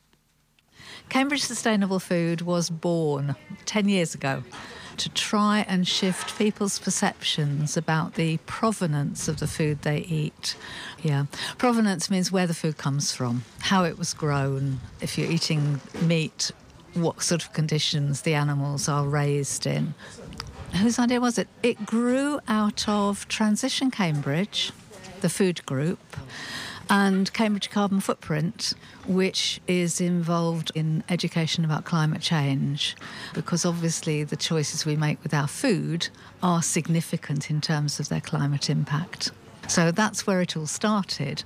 [1.11, 3.35] Cambridge Sustainable Food was born
[3.67, 4.45] 10 years ago
[4.97, 10.57] to try and shift people's perceptions about the provenance of the food they eat.
[11.03, 11.25] Yeah,
[11.59, 14.79] provenance means where the food comes from, how it was grown.
[15.01, 16.53] If you're eating meat,
[16.95, 19.95] what sort of conditions the animals are raised in.
[20.81, 21.49] Whose idea was it?
[21.65, 24.71] It grew out of Transition Cambridge,
[25.23, 26.17] the food group,
[26.91, 28.75] and Cambridge Carbon Footprint,
[29.07, 32.97] which is involved in education about climate change,
[33.33, 36.09] because obviously the choices we make with our food
[36.43, 39.31] are significant in terms of their climate impact.
[39.69, 41.45] So that's where it all started,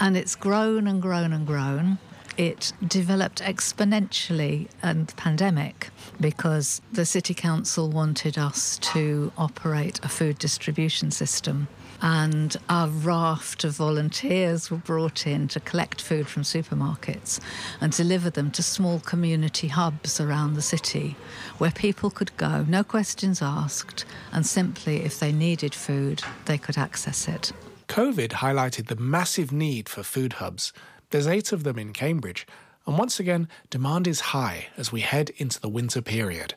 [0.00, 1.98] and it's grown and grown and grown.
[2.38, 10.38] It developed exponentially and pandemic because the City Council wanted us to operate a food
[10.38, 11.68] distribution system
[12.02, 17.40] and a raft of volunteers were brought in to collect food from supermarkets
[17.80, 21.16] and deliver them to small community hubs around the city
[21.58, 26.78] where people could go, no questions asked, and simply, if they needed food, they could
[26.78, 27.52] access it.
[27.88, 30.72] COVID highlighted the massive need for food hubs.
[31.10, 32.46] There's eight of them in Cambridge,
[32.86, 36.54] and once again, demand is high as we head into the winter period.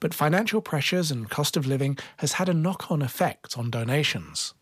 [0.00, 4.54] But financial pressures and cost of living has had a knock on effect on donations.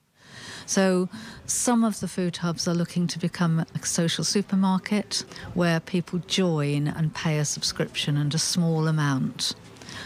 [0.66, 1.08] So,
[1.46, 6.88] some of the food hubs are looking to become a social supermarket where people join
[6.88, 9.54] and pay a subscription and a small amount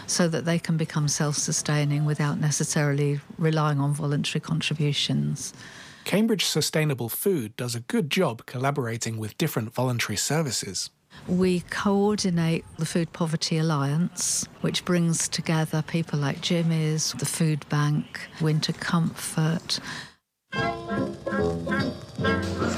[0.07, 5.53] so that they can become self sustaining without necessarily relying on voluntary contributions.
[6.03, 10.89] Cambridge Sustainable Food does a good job collaborating with different voluntary services.
[11.27, 18.21] We coordinate the Food Poverty Alliance, which brings together people like Jimmy's, the Food Bank,
[18.39, 19.79] Winter Comfort,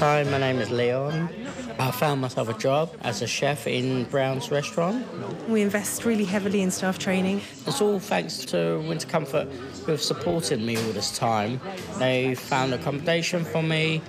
[0.04, 1.30] Hi, my name is Leon.
[1.78, 5.06] I found myself a job as a chef in Brown's restaurant.
[5.48, 7.40] We invest really heavily in staff training.
[7.66, 9.48] It's all thanks to Winter Comfort
[9.84, 11.60] who have supported me all this time.
[11.98, 14.02] They found accommodation for me,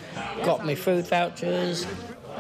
[0.43, 1.88] got me food vouchers.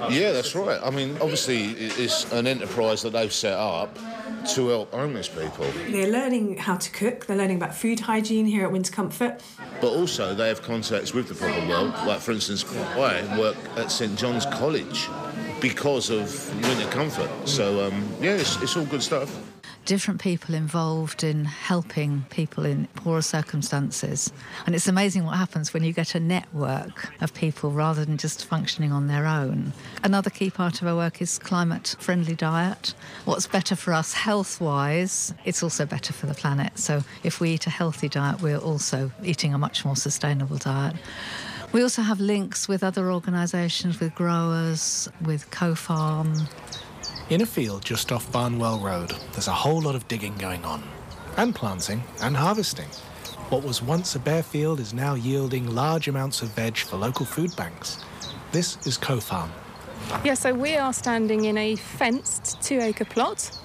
[0.09, 0.79] Yeah, that's right.
[0.83, 3.97] I mean, obviously, it's an enterprise that they've set up
[4.53, 5.65] to help homeless people.
[5.89, 9.41] They're learning how to cook, they're learning about food hygiene here at Winter Comfort.
[9.81, 11.93] But also, they have contacts with the proper world.
[12.05, 15.07] Like, for instance, I work at St John's College
[15.61, 17.29] because of Winter Comfort.
[17.47, 19.35] So, um, yeah, it's, it's all good stuff.
[19.85, 24.31] Different people involved in helping people in poorer circumstances.
[24.65, 28.45] And it's amazing what happens when you get a network of people rather than just
[28.45, 29.73] functioning on their own.
[30.03, 32.93] Another key part of our work is climate friendly diet.
[33.25, 36.77] What's better for us health wise, it's also better for the planet.
[36.77, 40.95] So if we eat a healthy diet, we're also eating a much more sustainable diet.
[41.71, 46.47] We also have links with other organisations, with growers, with Co-Farm.
[47.31, 50.83] In a field just off Barnwell Road, there's a whole lot of digging going on,
[51.37, 52.85] and planting and harvesting.
[53.49, 57.25] What was once a bare field is now yielding large amounts of veg for local
[57.25, 57.97] food banks.
[58.51, 59.51] This is Co-Farm.
[60.23, 63.57] Yeah, so we are standing in a fenced two acre plot.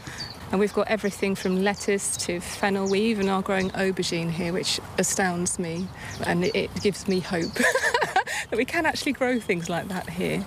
[0.53, 2.88] And we've got everything from lettuce to fennel.
[2.88, 5.87] We even are growing aubergine here, which astounds me.
[6.25, 10.46] And it gives me hope that we can actually grow things like that here.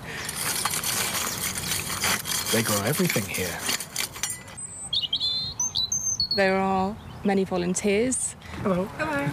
[2.54, 3.58] They grow everything here.
[6.36, 8.36] There are many volunteers.
[8.62, 8.86] Hello.
[9.00, 9.28] Hello.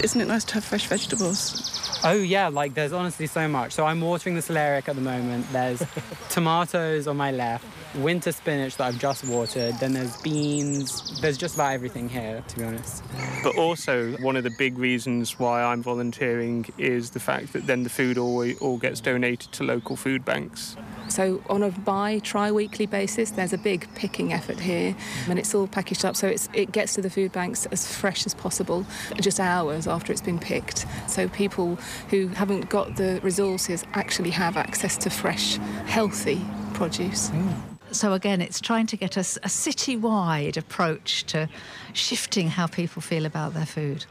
[0.00, 2.00] Isn't it nice to have fresh vegetables?
[2.04, 3.72] Oh yeah, like there's honestly so much.
[3.72, 5.50] So I'm watering the celeriac at the moment.
[5.50, 5.82] There's
[6.28, 7.64] tomatoes on my left,
[7.96, 9.74] winter spinach that I've just watered.
[9.78, 11.20] Then there's beans.
[11.20, 13.02] There's just about everything here, to be honest.
[13.42, 17.82] But also, one of the big reasons why I'm volunteering is the fact that then
[17.82, 20.76] the food all, all gets donated to local food banks.
[21.08, 24.96] So on a bi tri-weekly basis, there's a big picking effort here,
[25.28, 28.26] and it's all packaged up so it's, it gets to the food banks as fresh
[28.26, 28.86] as possible,
[29.20, 30.86] just hours after it's been picked.
[31.08, 31.76] So people
[32.08, 36.40] who haven't got the resources actually have access to fresh, healthy
[36.72, 37.30] produce.
[37.30, 37.73] Mm.
[37.94, 41.48] So again, it's trying to get us a city-wide approach to
[41.92, 44.04] shifting how people feel about their food.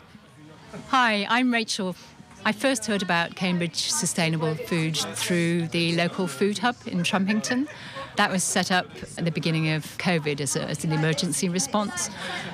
[0.87, 1.93] Hi, I'm Rachel.
[2.45, 7.67] I first heard about Cambridge Sustainable Food through the local food hub in Trumpington.
[8.15, 8.85] That was set up
[9.17, 12.09] at the beginning of COVID as, a, as, an emergency response.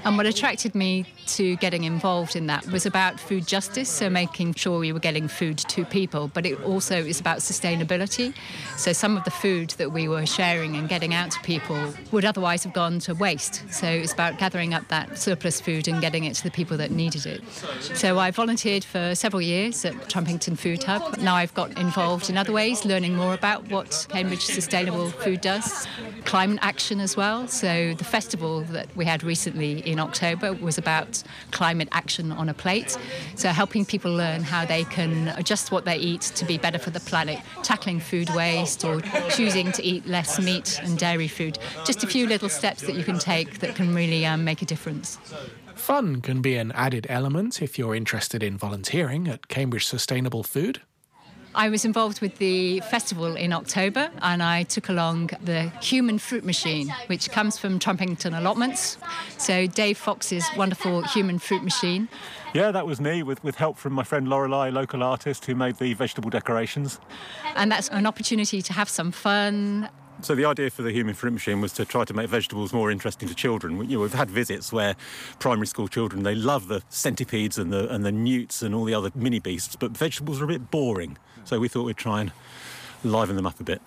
[0.06, 4.54] And what attracted me to getting involved in that was about food justice, so making
[4.54, 8.34] sure we were getting food to people, but it also is about sustainability.
[8.78, 12.24] So some of the food that we were sharing and getting out to people would
[12.24, 13.64] otherwise have gone to waste.
[13.70, 16.92] So it's about gathering up that surplus food and getting it to the people that
[16.92, 17.44] needed it.
[17.82, 21.18] So I volunteered for several years at Trumpington Food Hub.
[21.18, 25.49] Now I've got involved in other ways, learning more about what Cambridge Sustainable Food does
[25.50, 25.88] does,
[26.26, 27.48] climate action as well.
[27.48, 32.54] So the festival that we had recently in October was about climate action on a
[32.54, 32.98] plate.
[33.36, 36.92] So helping people learn how they can adjust what they eat to be better for
[36.92, 41.58] the planet, tackling food waste or choosing to eat less meat and dairy food.
[41.84, 44.66] Just a few little steps that you can take that can really um, make a
[44.66, 45.18] difference.
[45.76, 50.82] Fun can be an added element if you're interested in volunteering at Cambridge Sustainable Food.
[51.60, 56.46] I was involved with the festival in October and I took along the human fruit
[56.46, 58.98] machine, which comes from Trumpington Allotments.
[59.38, 62.08] So, Dave Fox's wonderful human fruit machine.
[62.54, 65.76] Yeah, that was me with, with help from my friend Lorelei, local artist who made
[65.76, 66.98] the vegetable decorations.
[67.58, 69.90] And that's an opportunity to have some fun,
[70.22, 72.92] so the idea for the human fruit machine was to try to make vegetables more
[72.92, 73.90] interesting to children.
[73.90, 74.96] You know, we've had visits where
[75.40, 78.94] primary school children they love the centipedes and the and the newts and all the
[78.94, 81.18] other mini beasts, but vegetables are a bit boring.
[81.46, 82.32] So we thought we'd try and
[83.04, 83.82] liven them up a bit.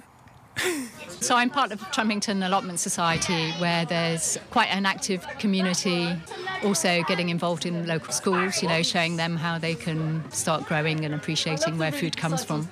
[1.23, 6.17] So I'm part of Trumpington Allotment Society, where there's quite an active community.
[6.65, 11.05] Also, getting involved in local schools, you know, showing them how they can start growing
[11.05, 12.69] and appreciating where food comes from.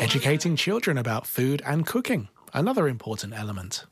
[0.00, 3.86] Educating children about food and cooking another important element.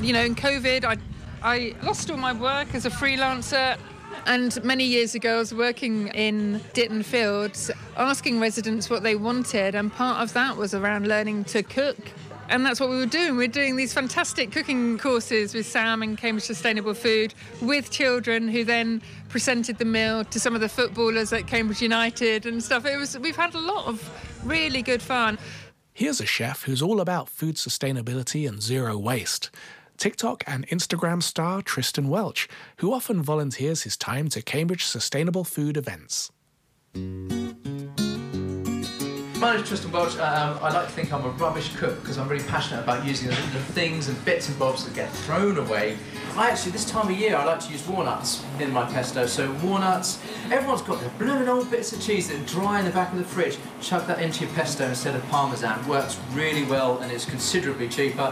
[0.00, 0.96] You know, in COVID, I,
[1.42, 3.78] I lost all my work as a freelancer.
[4.24, 9.74] And many years ago, I was working in Ditton Fields, asking residents what they wanted.
[9.74, 11.98] And part of that was around learning to cook.
[12.48, 13.36] And that's what we were doing.
[13.36, 18.48] We are doing these fantastic cooking courses with Sam and Cambridge Sustainable Food with children
[18.48, 22.86] who then presented the meal to some of the footballers at Cambridge United and stuff.
[22.86, 24.08] It was we've had a lot of
[24.44, 25.38] really good fun.
[25.92, 29.50] Here's a chef who's all about food sustainability and zero waste.
[29.98, 35.76] TikTok and Instagram star Tristan Welch, who often volunteers his time to Cambridge sustainable food
[35.76, 36.30] events.
[39.38, 40.16] My name is Tristan Welch.
[40.16, 43.28] Um, I like to think I'm a rubbish cook because I'm really passionate about using
[43.28, 45.98] the, the, things and bits and bobs that get thrown away.
[46.36, 49.26] I actually, this time of year, I like to use walnuts in my pesto.
[49.26, 53.12] So walnuts, everyone's got their blooming old bits of cheese that dry in the back
[53.12, 53.58] of the fridge.
[53.82, 55.86] Chuck that into your pesto instead of parmesan.
[55.86, 58.30] Works really well and is considerably cheaper.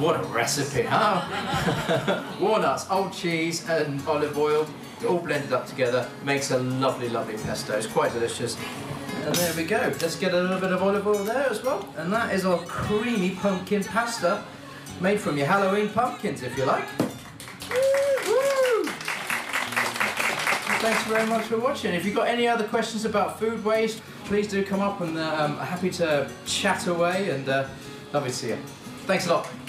[0.00, 2.24] What a recipe, huh?
[2.40, 4.66] walnuts, old cheese and olive oil,
[5.08, 7.76] all blended up together, makes a lovely, lovely pesto.
[7.78, 8.56] It's quite delicious.
[9.24, 9.78] And there we go.
[10.00, 11.88] Let's get a little bit of olive oil there as well.
[11.96, 14.42] And that is our creamy pumpkin pasta
[15.00, 16.84] made from your Halloween pumpkins, if you like.
[20.80, 21.92] Thanks very much for watching.
[21.92, 25.34] If you've got any other questions about food waste, please do come up and uh,
[25.38, 27.68] I'm happy to chat away and uh,
[28.14, 28.58] lovely to see you.
[29.06, 29.59] Thanks a lot.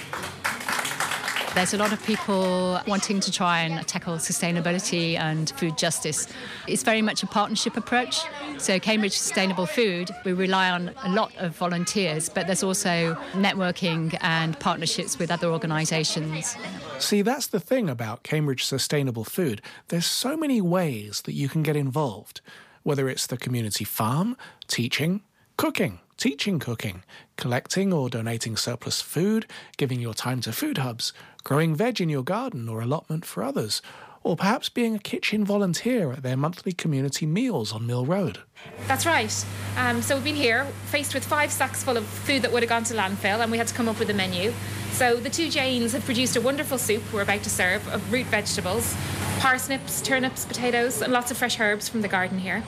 [1.53, 6.29] There's a lot of people wanting to try and tackle sustainability and food justice.
[6.65, 8.21] It's very much a partnership approach.
[8.57, 14.17] So, Cambridge Sustainable Food, we rely on a lot of volunteers, but there's also networking
[14.21, 16.55] and partnerships with other organisations.
[16.99, 19.61] See, that's the thing about Cambridge Sustainable Food.
[19.89, 22.39] There's so many ways that you can get involved,
[22.83, 24.37] whether it's the community farm,
[24.67, 25.21] teaching,
[25.57, 27.03] cooking, teaching cooking,
[27.35, 29.47] collecting or donating surplus food,
[29.77, 33.81] giving your time to food hubs, growing veg in your garden or allotment for others,
[34.23, 38.39] or perhaps being a kitchen volunteer at their monthly community meals on Mill Road.
[38.87, 39.45] That's right.
[39.77, 42.69] Um, so we've been here faced with five sacks full of food that would have
[42.69, 44.53] gone to landfill, and we had to come up with a menu.
[44.91, 48.27] So the two Janes have produced a wonderful soup we're about to serve of root
[48.27, 48.95] vegetables,
[49.39, 52.63] parsnips, turnips, potatoes, and lots of fresh herbs from the garden here.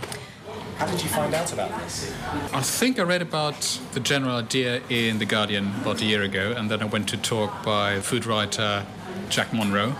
[0.77, 2.11] How did you find out about this?
[2.53, 6.53] I think I read about the general idea in The Guardian about a year ago,
[6.57, 8.85] and then I went to talk by food writer
[9.29, 9.91] Jack Monroe,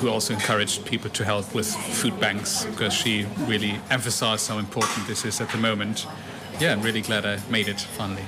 [0.00, 5.06] who also encouraged people to help with food banks because she really emphasized how important
[5.06, 6.06] this is at the moment.
[6.58, 8.24] Yeah, I'm really glad I made it finally.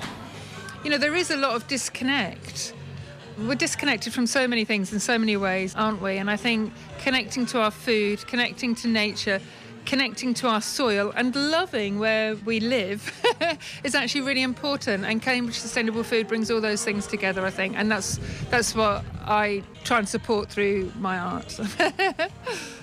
[0.85, 2.75] You know, there is a lot of disconnect.
[3.39, 6.19] We're disconnected from so many things in so many ways, aren't we?
[6.19, 9.41] And I think connecting to our food, connecting to nature,
[9.87, 13.13] connecting to our soil and loving where we live
[13.85, 17.77] is actually really important and Cambridge Sustainable Food brings all those things together I think
[17.77, 18.19] and that's
[18.51, 21.59] that's what I try and support through my art.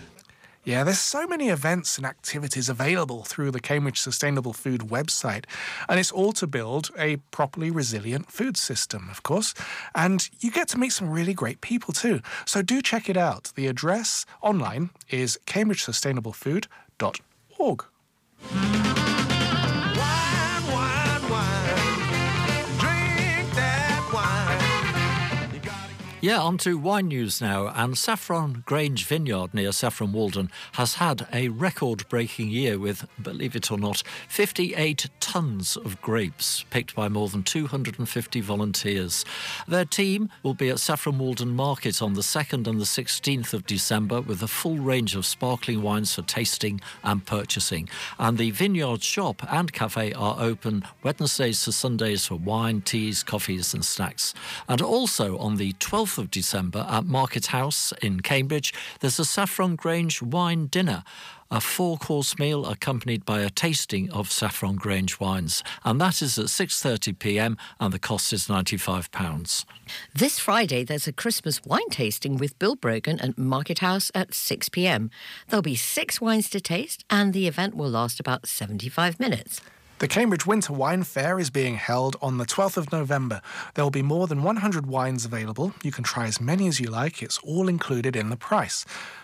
[0.64, 5.46] Yeah, there's so many events and activities available through the Cambridge Sustainable Food website,
[5.90, 9.56] and it's all to build a properly resilient food system, of course.
[9.96, 12.22] And you get to meet some really great people too.
[12.46, 13.52] So do check it out.
[13.56, 15.40] The address online is
[17.02, 19.01] cambridgesustainablefood.org.
[26.24, 27.70] Yeah, on to wine news now.
[27.70, 33.56] And Saffron Grange Vineyard near Saffron Walden has had a record breaking year with, believe
[33.56, 39.26] it or not, 58 tonnes of grapes picked by more than 250 volunteers.
[39.68, 43.66] Their team will be at Saffron Walden Market on the 2nd and the 16th of
[43.66, 47.90] December with a full range of sparkling wines for tasting and purchasing.
[48.20, 53.74] And the vineyard shop and cafe are open Wednesdays to Sundays for wine, teas, coffees,
[53.74, 54.36] and snacks.
[54.68, 59.76] And also on the 12th of December at Market House in Cambridge, there's a Saffron
[59.76, 61.04] Grange wine dinner.
[61.50, 66.40] A four course meal accompanied by a tasting of Saffron Grange wines, and that is
[66.40, 67.58] at 6:30 p.m.
[67.80, 69.66] and the cost is 95 pounds.
[70.16, 74.70] This Friday, there's a Christmas wine tasting with Bill Brogan at Market House at 6
[74.70, 75.12] pm.
[75.50, 79.62] There'll be six wines to taste, and the event will last about 75 minutes.
[80.02, 83.40] The Cambridge Winter Wine Fair is being held on the 12th of November.
[83.76, 85.76] There will be more than 100 wines available.
[85.84, 88.84] You can try as many as you like, it's all included in the price.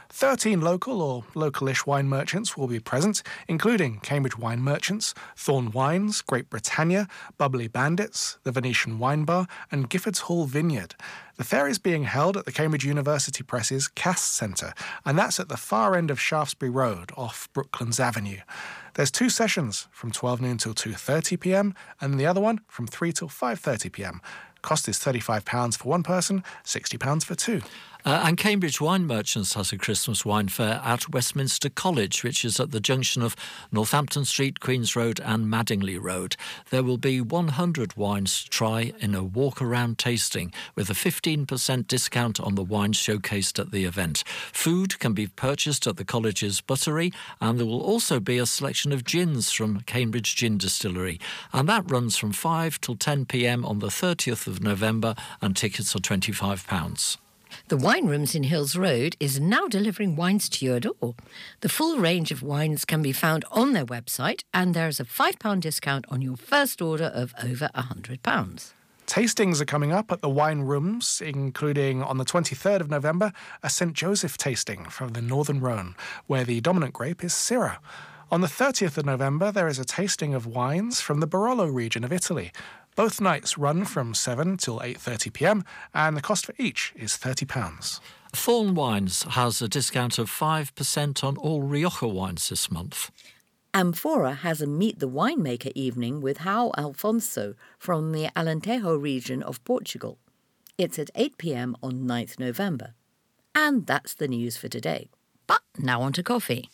[0.10, 6.22] 13 local or localish wine merchants will be present, including Cambridge Wine Merchants, Thorn Wines,
[6.22, 7.08] Grape Britannia,
[7.40, 10.94] Bubbly Bandits, the Venetian Wine Bar, and Giffords Hall Vineyard.
[11.38, 14.74] The fair is being held at the Cambridge University Press's Cass Centre,
[15.06, 18.40] and that's at the far end of Shaftesbury Road, off Brooklands Avenue.
[18.98, 21.76] There's two sessions from 12 noon till 2:30 p.m.
[22.02, 24.22] and the other one from 3 till 5:30 p.m.
[24.64, 27.62] Cost is £35 for one person, £60 for two.
[28.08, 32.58] Uh, and Cambridge Wine Merchants has a Christmas wine fair at Westminster College, which is
[32.58, 33.36] at the junction of
[33.70, 36.38] Northampton Street, Queens Road, and Madingley Road.
[36.70, 41.86] There will be 100 wines to try in a walk around tasting with a 15%
[41.88, 44.24] discount on the wines showcased at the event.
[44.54, 48.94] Food can be purchased at the college's buttery, and there will also be a selection
[48.94, 51.20] of gins from Cambridge Gin Distillery.
[51.52, 55.94] And that runs from 5 till 10 pm on the 30th of November, and tickets
[55.94, 57.18] are £25.
[57.70, 61.16] The Wine Rooms in Hills Road is now delivering wines to your door.
[61.60, 65.04] The full range of wines can be found on their website, and there is a
[65.04, 68.72] £5 discount on your first order of over £100.
[69.06, 73.70] Tastings are coming up at the wine rooms, including on the 23rd of November, a
[73.70, 73.92] St.
[73.92, 75.94] Joseph tasting from the Northern Rhone,
[76.26, 77.80] where the dominant grape is Syrah.
[78.32, 82.06] On the 30th of November, there is a tasting of wines from the Barolo region
[82.06, 82.54] of Italy.
[82.98, 85.64] Both nights run from 7 till 8:30 p.m.
[85.94, 88.02] and the cost for each is 30 pounds.
[88.34, 93.12] Thorn Wines has a discount of 5% on all Rioja wines this month.
[93.72, 99.64] Amphora has a Meet the Winemaker evening with João Afonso from the Alentejo region of
[99.64, 100.18] Portugal.
[100.80, 102.96] It's at 8 pm on 9th November.
[103.54, 105.12] And that's the news for today.
[105.46, 106.72] But now on to coffee.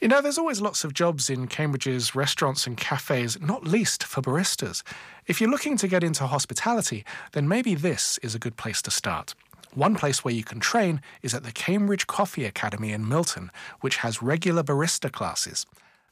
[0.00, 4.20] You know, there's always lots of jobs in Cambridge's restaurants and cafes, not least for
[4.20, 4.82] baristas.
[5.26, 8.90] If you're looking to get into hospitality, then maybe this is a good place to
[8.90, 9.34] start.
[9.74, 13.96] One place where you can train is at the Cambridge Coffee Academy in Milton, which
[13.98, 15.64] has regular barista classes.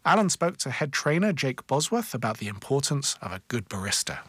[0.07, 4.21] Alan spoke to head trainer Jake Bosworth about the importance of a good barista.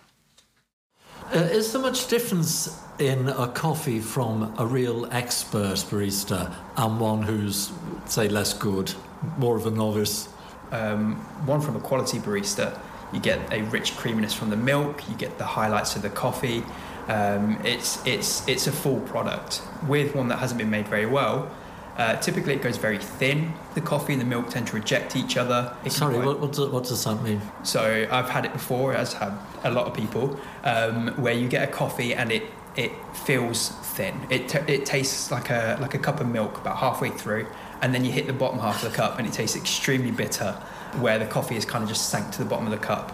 [1.34, 7.22] Uh, is there much difference in a coffee from a real expert barista and one
[7.22, 7.72] who's,
[8.06, 8.93] say, less good,
[9.38, 10.30] more of a novice?
[10.71, 11.15] Um,
[11.45, 12.78] one from a quality barista,
[13.13, 16.63] you get a rich creaminess from the milk, you get the highlights of the coffee.
[17.07, 19.61] Um, it's it's it's a full product.
[19.88, 21.49] With one that hasn't been made very well,
[21.97, 23.53] uh, typically it goes very thin.
[23.76, 25.76] The coffee and the milk tend to reject each other.
[25.86, 27.41] It Sorry, what, what, does, what does that mean?
[27.63, 31.67] So I've had it before, as have a lot of people, um, where you get
[31.67, 32.43] a coffee and it
[32.76, 34.28] it feels thin.
[34.30, 37.47] It, t- it tastes like a like a cup of milk about halfway through,
[37.82, 40.51] and then you hit the bottom half of the cup and it tastes extremely bitter,
[40.99, 43.11] where the coffee is kind of just sank to the bottom of the cup.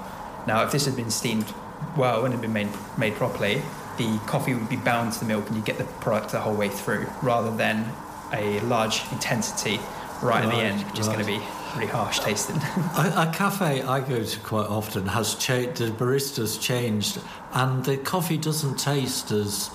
[0.47, 1.51] Now, if this had been steamed
[1.97, 3.62] well and had been made made properly,
[3.97, 6.55] the coffee would be bound to the milk and you get the product the whole
[6.55, 7.91] way through, rather than
[8.34, 9.80] a large intensity
[10.22, 11.39] right, at the end, which is going to right.
[11.39, 12.55] be really harsh tasting.
[12.97, 17.20] A, a cafe I go to quite often has changed, the barista's changed,
[17.53, 19.70] and the coffee doesn't taste as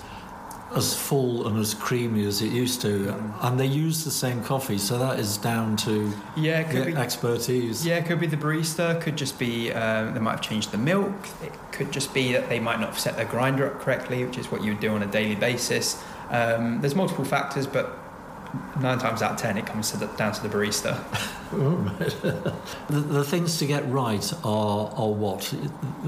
[0.75, 3.13] as full and as creamy as it used to.
[3.41, 6.95] And they use the same coffee, so that is down to Yeah, could the be-
[6.97, 7.85] expertise.
[7.85, 8.99] Yeah, it could be the barista.
[9.01, 11.13] Could just be uh, they might have changed the milk.
[11.43, 14.37] It could just be that they might not have set their grinder up correctly, which
[14.37, 16.01] is what you would do on a daily basis.
[16.29, 17.97] Um, there's multiple factors, but
[18.79, 20.97] nine times out of ten, it comes to the, down to the barista.
[22.89, 25.45] the, the things to get right are, are what?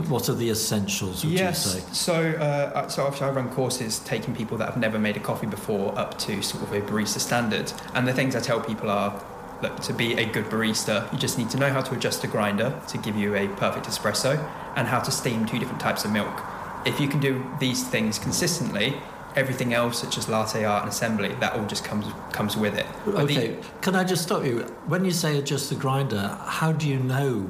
[0.08, 1.66] What are the essentials, would yes.
[1.66, 1.88] you say?
[1.92, 5.48] So, uh, so obviously I run courses taking people that have never made a coffee
[5.48, 7.72] before up to sort of a barista standard.
[7.94, 9.22] And the things I tell people are,
[9.62, 12.28] look, to be a good barista, you just need to know how to adjust a
[12.28, 14.38] grinder to give you a perfect espresso,
[14.76, 16.42] and how to steam two different types of milk.
[16.86, 18.96] If you can do these things consistently,
[19.36, 22.86] everything else, such as latte art and assembly, that all just comes comes with it.
[23.06, 24.60] But the- Okay, can I just stop you?
[24.88, 27.48] When you say adjust the grinder, how do you know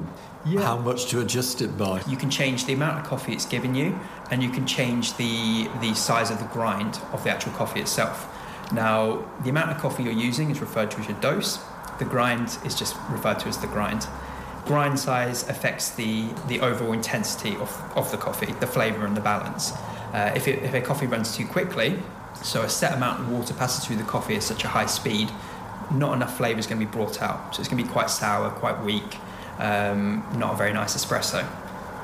[0.59, 2.01] how much to adjust it by?
[2.07, 3.97] You can change the amount of coffee it's giving you,
[4.31, 8.27] and you can change the the size of the grind of the actual coffee itself.
[8.71, 11.59] Now, the amount of coffee you're using is referred to as your dose.
[11.97, 14.07] The grind is just referred to as the grind.
[14.65, 19.21] Grind size affects the the overall intensity of, of the coffee, the flavour and the
[19.21, 19.73] balance.
[20.13, 21.99] Uh, if, it, if a coffee runs too quickly,
[22.41, 25.29] so a set amount of water passes through the coffee at such a high speed,
[25.91, 27.55] not enough flavour is going to be brought out.
[27.55, 29.17] So it's going to be quite sour, quite weak,
[29.59, 31.45] um, not a very nice espresso.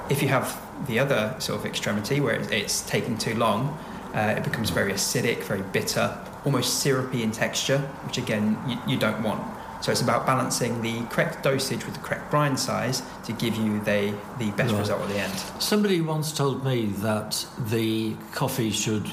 [0.10, 3.78] If you have the other sort of extremity where it- it's taking too long,
[4.14, 8.98] uh, it becomes very acidic, very bitter, almost syrupy in texture, which again you, you
[8.98, 9.42] don't want.
[9.82, 13.80] So it's about balancing the correct dosage with the correct grind size to give you
[13.82, 14.80] the, the best Right.
[14.80, 15.34] result at the end.
[15.60, 19.12] Somebody once told me that the coffee should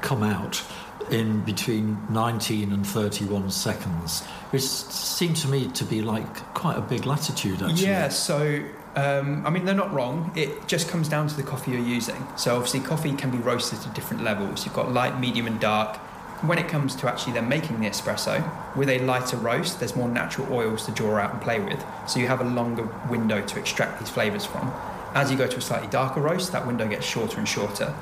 [0.00, 0.62] come out
[1.10, 6.80] in between 19 and 31 seconds, which seemed to me to be like quite a
[6.80, 7.82] big latitude, actually.
[7.86, 8.62] Yeah, so
[8.96, 10.32] um, I mean, they're not wrong.
[10.34, 12.26] It just comes down to the coffee you're using.
[12.36, 14.64] So obviously, coffee can be roasted to different levels.
[14.64, 15.98] You've got light, medium, and dark.
[16.42, 18.42] When it comes to actually then making the espresso,
[18.76, 21.82] with a lighter roast, there's more natural oils to draw out and play with.
[22.06, 24.72] So you have a longer window to extract these flavors from.
[25.14, 27.94] As you go to a slightly darker roast, that window gets shorter and shorter.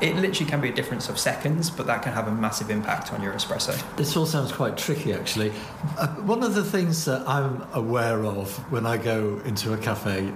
[0.00, 3.12] It literally can be a difference of seconds, but that can have a massive impact
[3.12, 3.74] on your espresso.
[3.96, 5.52] This all sounds quite tricky, actually.
[5.98, 10.32] Uh, one of the things that I'm aware of when I go into a cafe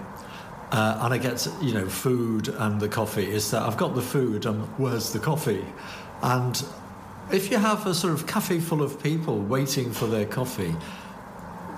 [0.71, 4.03] uh, and I get, you know, food and the coffee is that I've got the
[4.03, 5.65] food and where's the coffee?
[6.23, 6.63] And
[7.33, 10.75] if you have a sort of cafe full of people waiting for their coffee,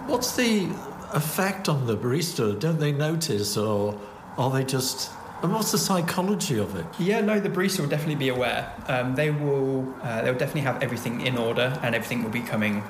[0.06, 0.68] what's the
[1.12, 2.58] effect on the barista?
[2.58, 3.98] Don't they notice or
[4.38, 5.10] are they just.
[5.42, 6.86] And what's the psychology of it?
[6.98, 8.72] Yeah, no, the barista will definitely be aware.
[8.88, 12.82] Um, they will, uh, they'll definitely have everything in order, and everything will be coming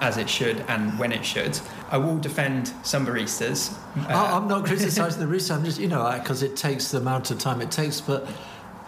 [0.00, 1.58] as it should and when it should.
[1.90, 3.76] I will defend some baristas.
[3.96, 5.56] Uh, I'm not criticising the barista.
[5.56, 8.00] I'm just, you know, because it takes the amount of time it takes.
[8.00, 8.28] But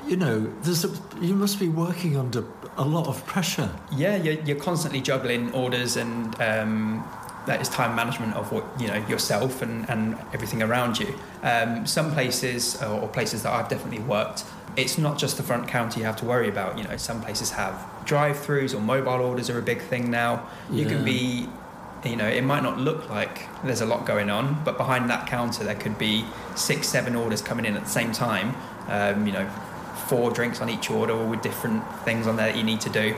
[0.07, 0.91] you know, there's a,
[1.21, 2.43] you must be working under
[2.77, 3.71] a lot of pressure.
[3.93, 7.05] Yeah, you're, you're constantly juggling orders, and um,
[7.47, 11.15] that is time management of what you know yourself and, and everything around you.
[11.43, 14.45] Um, some places, or places that I've definitely worked,
[14.77, 16.79] it's not just the front counter you have to worry about.
[16.79, 20.49] You know, some places have drive-throughs or mobile orders are a big thing now.
[20.71, 21.49] You can be
[22.05, 25.27] you know, it might not look like there's a lot going on, but behind that
[25.27, 26.25] counter there could be
[26.57, 28.55] six, seven orders coming in at the same time.
[28.89, 29.49] Um, you know,
[30.09, 32.91] four drinks on each order, or with different things on there that you need to
[32.91, 33.15] do.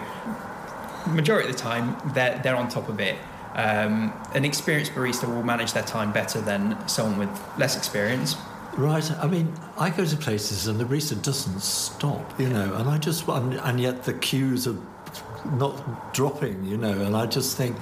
[1.06, 3.16] Majority of the time, they're they're on top of it.
[3.54, 8.36] Um, an experienced barista will manage their time better than someone with less experience.
[8.76, 9.10] Right.
[9.10, 12.96] I mean, I go to places and the barista doesn't stop, you know, and I
[12.96, 14.78] just and, and yet the queues are
[15.58, 17.76] not dropping, you know, and I just think,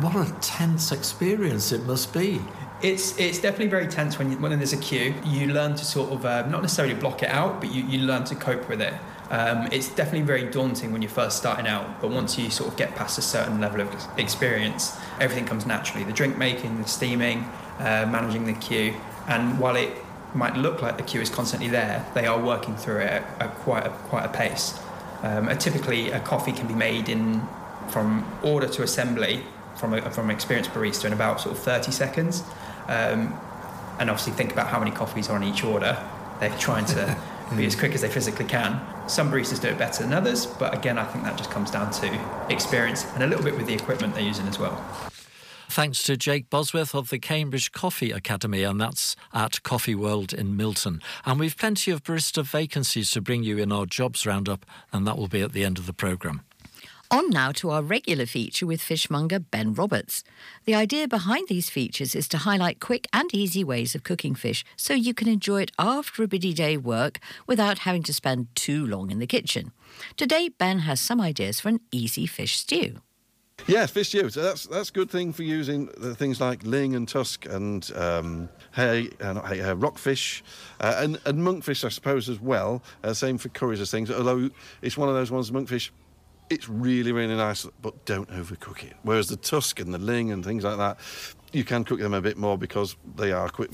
[0.00, 2.40] what a tense experience it must be.
[2.82, 5.14] It's it's definitely very tense when you, when there's a queue.
[5.24, 8.24] You learn to sort of uh, not necessarily block it out, but you, you learn
[8.24, 8.94] to cope with it.
[9.30, 12.76] Um, it's definitely very daunting when you're first starting out, but once you sort of
[12.76, 16.04] get past a certain level of experience, everything comes naturally.
[16.04, 17.44] The drink making, the steaming,
[17.78, 18.94] uh, managing the queue,
[19.28, 19.96] and while it
[20.34, 23.54] might look like the queue is constantly there, they are working through it at, at
[23.60, 24.78] quite a, quite a pace.
[25.22, 27.42] Um, uh, typically, a coffee can be made in
[27.88, 29.44] from order to assembly
[29.76, 32.42] from a, from an experienced barista in about sort of 30 seconds.
[32.88, 33.38] Um,
[33.98, 35.96] and obviously, think about how many coffees are on each order.
[36.40, 37.16] They're trying to
[37.56, 38.80] be as quick as they physically can.
[39.08, 41.90] Some baristas do it better than others, but again, I think that just comes down
[41.92, 44.82] to experience and a little bit with the equipment they're using as well.
[45.68, 50.54] Thanks to Jake Bosworth of the Cambridge Coffee Academy, and that's at Coffee World in
[50.54, 51.00] Milton.
[51.24, 55.16] And we've plenty of barista vacancies to bring you in our jobs roundup, and that
[55.16, 56.42] will be at the end of the programme.
[57.12, 60.24] On now to our regular feature with fishmonger Ben Roberts.
[60.64, 64.64] The idea behind these features is to highlight quick and easy ways of cooking fish
[64.78, 68.86] so you can enjoy it after a busy day work without having to spend too
[68.86, 69.72] long in the kitchen.
[70.16, 73.02] Today, Ben has some ideas for an easy fish stew.
[73.66, 74.30] Yeah, fish stew.
[74.30, 77.88] So that's that's a good thing for using the things like ling and tusk and
[77.94, 80.42] um, hay, uh, not hay, uh, rockfish
[80.80, 82.82] uh, and and monkfish, I suppose, as well.
[83.04, 84.10] Uh, same for curries as things.
[84.10, 84.48] Although
[84.80, 85.90] it's one of those ones, monkfish.
[86.52, 88.94] It's really really nice, but don't overcook it.
[89.02, 90.98] Whereas the tusk and the ling and things like that,
[91.52, 93.70] you can cook them a bit more because they are quite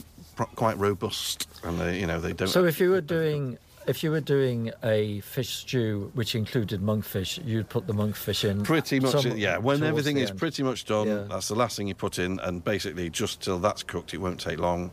[0.55, 2.49] quite robust and they you know they don't.
[2.49, 3.59] So if you were doing
[3.89, 8.63] if you were doing a fish stew which included monkfish, you'd put the monkfish in.
[8.63, 9.57] Pretty much, some- yeah.
[9.57, 10.39] When everything is end.
[10.39, 11.25] pretty much done, Yeah.
[11.29, 14.39] that's the last thing you put in, and basically just till that's cooked, it won't
[14.41, 14.91] take long,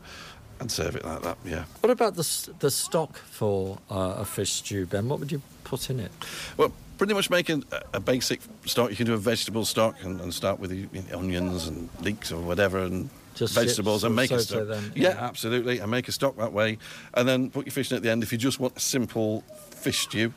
[0.62, 1.38] and serve it like that.
[1.44, 1.66] Yeah.
[1.82, 2.26] What about the
[2.60, 5.10] the stock for uh, a fish stew, Ben?
[5.10, 6.12] What would you put in it?
[6.58, 7.62] Well, pretty much make a,
[7.94, 8.90] a basic stock.
[8.90, 12.32] You can do a vegetable stock and, and start with you know, onions and leeks
[12.32, 14.68] or whatever and Just vegetables and make a stock.
[14.68, 15.26] then, yeah, yeah.
[15.26, 15.80] absolutely.
[15.80, 16.78] And make a stock that way,
[17.14, 19.42] and then put your fish in at the end if you just want a simple
[19.70, 20.34] fish stew,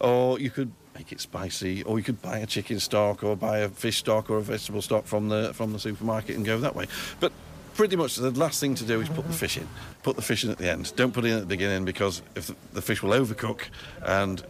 [0.00, 0.72] or you could.
[0.96, 4.28] Make it spicy, or you could buy a chicken stock, or buy a fish stock,
[4.28, 6.88] or a vegetable stock from the from the supermarket and go that way.
[7.20, 7.32] But
[7.74, 9.66] pretty much the last thing to do is put the fish in.
[10.02, 10.92] Put the fish in at the end.
[10.96, 13.62] Don't put it in at the beginning because if the, the fish will overcook
[14.02, 14.42] and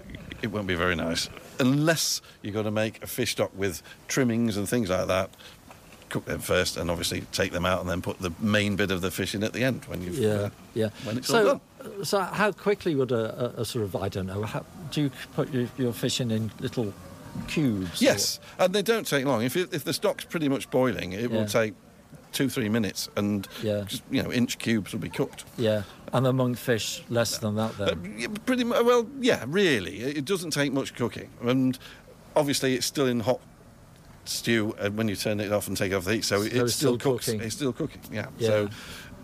[0.43, 1.29] it won't be very nice.
[1.61, 5.31] Unless you've got to make a fish stock with trimmings and things like that.
[6.09, 9.01] Cook them first and obviously take them out and then put the main bit of
[9.01, 10.89] the fish in at the end when you've Yeah, uh, yeah.
[11.05, 11.61] when it's all so, done.
[12.01, 14.43] uh, so how quickly would a, a, a sort of I don't know?
[14.43, 16.93] How, do you put your, your fish in in little
[17.47, 18.03] cubes?
[18.03, 19.43] or- Yes, and they don't take long.
[19.45, 21.27] If it, if the stock's pretty much boiling, it Yeah.
[21.29, 21.75] will take
[22.33, 23.85] two three minutes, and Yeah.
[23.87, 25.45] just, you know inch cubes will be cooked.
[25.57, 28.15] Yeah, and monkfish, less than that then.
[28.19, 30.01] Yeah, pretty well, yeah, really.
[30.01, 31.79] It doesn't take much cooking, and
[32.37, 33.41] obviously it's still in hot
[34.27, 36.43] stew and when you turn it off and take it off the heat, so, So
[36.45, 37.27] it it's still, still cooks.
[37.27, 37.41] cooking.
[37.41, 38.27] It's still cooking, yeah.
[38.39, 38.49] Yeah.
[38.49, 38.69] So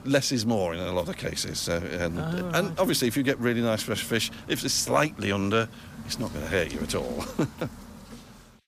[0.05, 1.61] less is more in a lot of cases.
[1.61, 5.31] So, and, Oh, and obviously, if you get really nice fresh fish, if it's slightly
[5.31, 5.69] under,
[6.07, 7.25] it's not going to hurt you at all.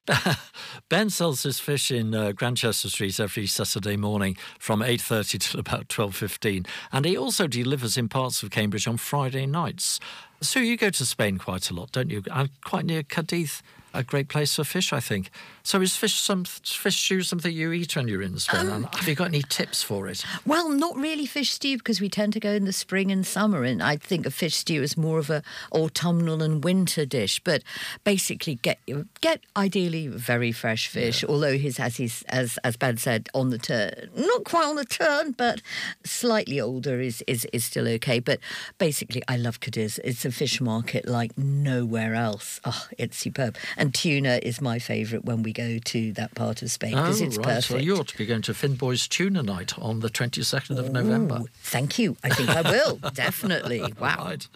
[0.89, 2.33] Ben sells his fish in uh,
[2.73, 6.67] Street every Saturday morning from 8.30 till about 12.15.
[6.93, 10.01] And he also delivers in parts of Cambridge on Friday nights.
[10.41, 12.23] So you go to Spain quite a lot, don't you?
[12.31, 13.63] And quite near Cadiz,
[13.95, 15.31] a great place for fish, I think.
[15.63, 18.61] So is fish some fish stew something you eat when you're in Spain?
[18.61, 20.25] and um, have you got any tips for it?
[20.47, 23.65] Well, not really fish stew because we tend to go in the spring and summer,
[23.65, 27.41] and I think a fish stew is more of a autumnal and winter dish.
[27.41, 27.63] But
[28.03, 28.79] basically, get
[29.21, 31.23] get ideally very fresh fish.
[31.23, 34.87] Although his, as he's as as Ben said, on the turn, not quite on the
[34.87, 35.61] turn, but
[36.03, 38.21] slightly older is is is still okay.
[38.21, 38.41] But
[38.79, 39.99] basically, I love Cadiz.
[40.03, 42.61] It's a fish market like nowhere else.
[42.65, 43.57] Oh, it's superb.
[43.79, 47.25] And tuna is my favourite when we go to that part of Spain because oh,
[47.25, 47.47] it's right.
[47.47, 47.71] perfect.
[47.71, 50.91] Well, you ought to be going to Fin Boys' Tuna Night on the 22nd of
[50.91, 51.39] November.
[51.43, 52.17] Ooh, Thank you.
[52.25, 52.97] I think I will.
[53.15, 53.81] Definitely.
[54.01, 54.25] Wow.
[54.25, 54.49] Right.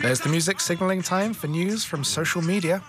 [0.00, 2.84] There's the music signalling time for news from social media.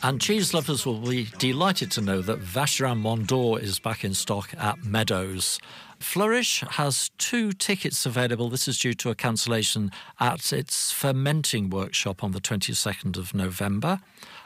[0.00, 4.14] And cheese lovers will be delighted to know that Vacherin Mont d'Or is back in
[4.14, 5.58] stock at Meadows.
[5.98, 8.48] Flourish has two tickets available.
[8.48, 9.90] This is due to a cancellation
[10.20, 14.00] at its fermenting workshop on the 22nd of November.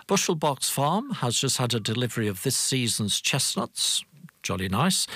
[0.07, 4.03] Bushel Box Farm has just had a delivery of this season's chestnuts.
[4.43, 5.07] Jolly nice.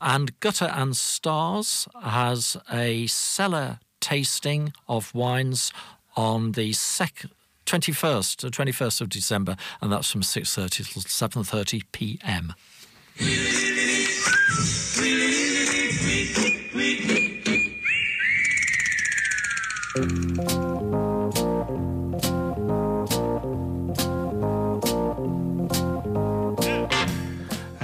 [0.00, 5.72] And Gutter and Stars has a cellar tasting of wines
[6.16, 7.26] on the sec-
[7.66, 12.54] 21st, the 21st of December, and that's from 6.30 till 7.30 p.m.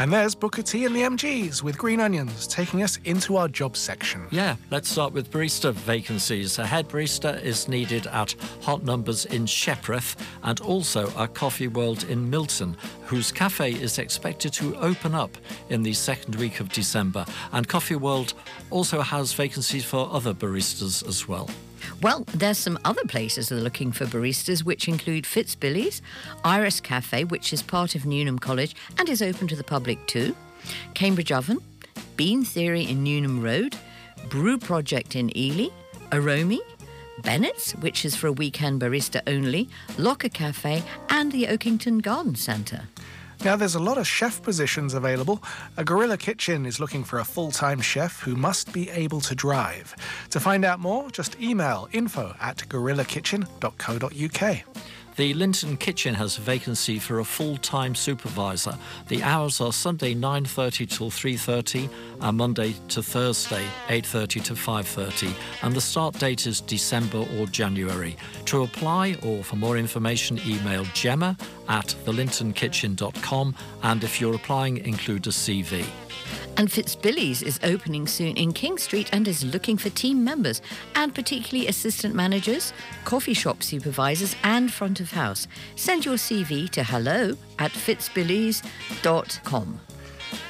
[0.00, 3.76] And there's Booker T and the MGs with Green Onions taking us into our job
[3.76, 4.26] section.
[4.30, 6.58] Yeah, let's start with barista vacancies.
[6.58, 12.04] A head barista is needed at Hot Numbers in Shepreth and also at Coffee World
[12.04, 15.36] in Milton, whose cafe is expected to open up
[15.68, 17.26] in the second week of December.
[17.52, 18.32] And Coffee World
[18.70, 21.50] also has vacancies for other baristas as well.
[22.02, 26.00] Well, there's some other places that are looking for baristas, which include Fitzbillies,
[26.44, 30.34] Iris Cafe, which is part of Newnham College and is open to the public too,
[30.94, 31.58] Cambridge Oven,
[32.16, 33.76] Bean Theory in Newnham Road,
[34.28, 35.68] Brew Project in Ely,
[36.10, 36.58] Aromi,
[37.22, 39.68] Bennett's, which is for a weekend barista only,
[39.98, 42.84] Locker Cafe, and the Oakington Garden Centre.
[43.42, 45.42] Now, there's a lot of chef positions available.
[45.78, 49.34] A Gorilla Kitchen is looking for a full time chef who must be able to
[49.34, 49.96] drive.
[50.30, 54.64] To find out more, just email info at gorillakitchen.co.uk.
[55.20, 58.74] The Linton Kitchen has a vacancy for a full-time supervisor.
[59.08, 61.90] The hours are Sunday 9:30 till 3:30
[62.22, 68.16] and Monday to Thursday 8:30 to 5:30 and the start date is December or January.
[68.46, 71.36] To apply or for more information email gemma
[71.68, 75.84] at thelintonkitchen.com and if you're applying include a CV.
[76.60, 80.60] And Fitzbillies is opening soon in King Street and is looking for team members,
[80.94, 82.74] and particularly assistant managers,
[83.06, 85.46] coffee shop supervisors, and front of house.
[85.76, 89.80] Send your CV to hello at fitzbillys.com.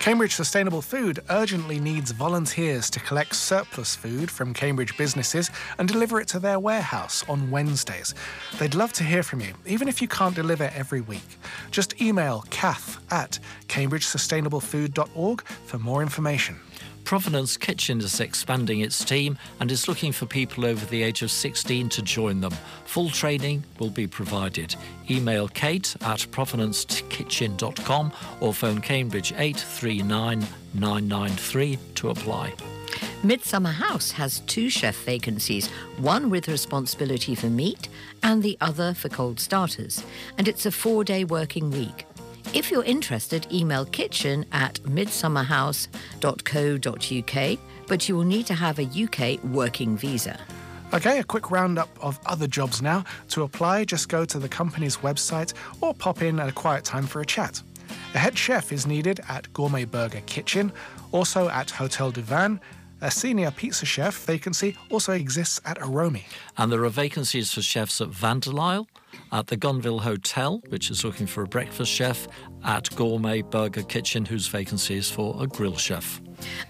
[0.01, 6.19] Cambridge Sustainable Food urgently needs volunteers to collect surplus food from Cambridge businesses and deliver
[6.19, 8.15] it to their warehouse on Wednesdays.
[8.59, 11.37] They'd love to hear from you, even if you can't deliver every week.
[11.71, 13.39] Just email kath at
[13.69, 16.59] cambridgesustainablefood.org for more information.
[17.05, 21.31] Provenance Kitchen is expanding its team and is looking for people over the age of
[21.31, 22.53] 16 to join them.
[22.85, 24.75] Full training will be provided.
[25.11, 32.53] Email kate at provenancekitchen.com or phone Cambridge 839 993 to apply.
[33.23, 37.89] Midsummer House has two chef vacancies, one with responsibility for meat
[38.23, 40.03] and the other for cold starters,
[40.39, 42.07] and it's a four day working week.
[42.53, 49.45] If you're interested, email kitchen at midsummerhouse.co.uk, but you will need to have a UK
[49.45, 50.39] working visa.
[50.93, 53.05] Okay, a quick roundup of other jobs now.
[53.29, 57.07] To apply, just go to the company's website or pop in at a quiet time
[57.07, 57.63] for a chat.
[58.15, 60.73] A head chef is needed at Gourmet Burger Kitchen,
[61.13, 62.59] also at Hotel du Vin.
[63.03, 66.25] A senior pizza chef vacancy also exists at Aromi.
[66.59, 68.89] And there are vacancies for chefs at Vanderlyle,
[69.33, 72.27] at the Gonville Hotel, which is looking for a breakfast chef,
[72.65, 76.21] at Gourmet Burger Kitchen, whose vacancy is for a grill chef.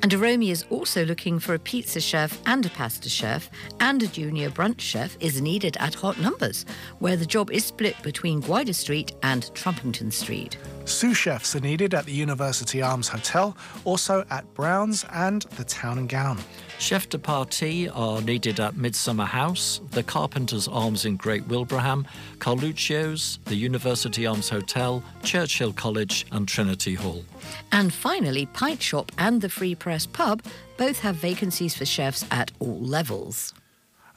[0.03, 4.07] And Aromi is also looking for a pizza chef and a pasta chef, and a
[4.07, 6.65] junior brunch chef is needed at Hot Numbers,
[6.99, 10.57] where the job is split between Gwydir Street and Trumpington Street.
[10.91, 15.99] Sous chefs are needed at the University Arms Hotel, also at Brown's and the Town
[15.99, 16.37] and Gown.
[16.79, 22.07] Chef de partie are needed at Midsummer House, the Carpenter's Arms in Great Wilbraham,
[22.39, 27.25] Carluccio's, the University Arms Hotel, Churchill College, and Trinity Hall.
[27.71, 30.43] And finally, Pint Shop and the Free Press Pub
[30.77, 33.55] both have vacancies for chefs at all levels.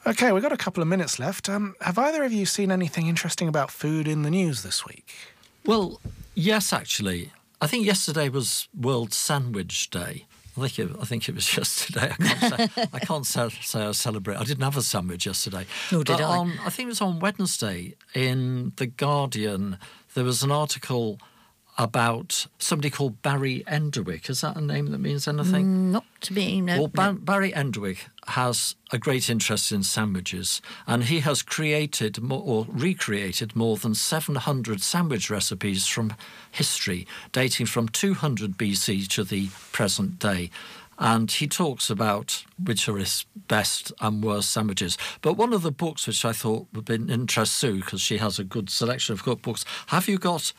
[0.06, 1.48] Okay, we've got a couple of minutes left.
[1.48, 5.14] Um, have either of you seen anything interesting about food in the news this week?
[5.64, 6.00] Well,
[6.34, 7.32] yes, actually.
[7.60, 10.26] I think yesterday was World Sandwich Day.
[10.56, 12.12] I think it, I think it was yesterday.
[12.12, 12.40] I can't
[12.74, 14.36] say I can't say, say I celebrate.
[14.36, 15.66] I didn't have a sandwich yesterday.
[15.90, 16.36] Nor did But I.
[16.36, 19.78] On, I think it was on Wednesday in the Guardian.
[20.14, 21.18] There was an article
[21.76, 24.30] about somebody called Barry Enderwick.
[24.30, 25.66] Is that a name that means anything?
[25.66, 26.78] Mm, Not to me, no.
[26.78, 27.98] Well, Ba- Barry Endwick
[28.28, 33.94] has a great interest in sandwiches, and he has created mo- or recreated more than
[33.94, 36.14] 700 sandwich recipes from
[36.52, 40.50] history, dating from 200 BC to the present day.
[40.96, 44.96] And he talks about which are his best and worst sandwiches.
[45.22, 48.18] But one of the books which I thought would be an interest Sue, because she
[48.18, 50.52] has a good selection of cookbooks, have you got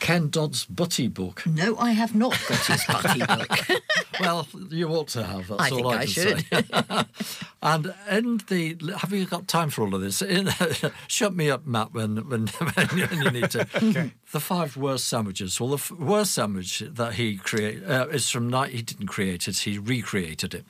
[0.00, 1.44] Ken Dodd's Butty book?
[1.46, 3.80] No, I have not got his butty book.
[4.20, 5.48] well, you ought to have.
[5.48, 6.46] That's I all think I I should.
[6.46, 7.04] say.
[7.62, 10.22] and in the, have you got time for all of this?
[10.22, 10.48] In,
[11.08, 13.66] shut me up, Matt, when when, when you need to.
[13.76, 14.12] Okay.
[14.32, 15.58] The five worst sandwiches.
[15.60, 18.72] Well, the f- worst sandwich that he created uh, is from night.
[18.72, 19.58] He didn't create it.
[19.58, 20.64] He recreated it.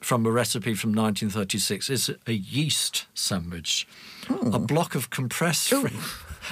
[0.00, 3.86] from a recipe from 1936 is a yeast sandwich.
[4.28, 5.72] A block of compressed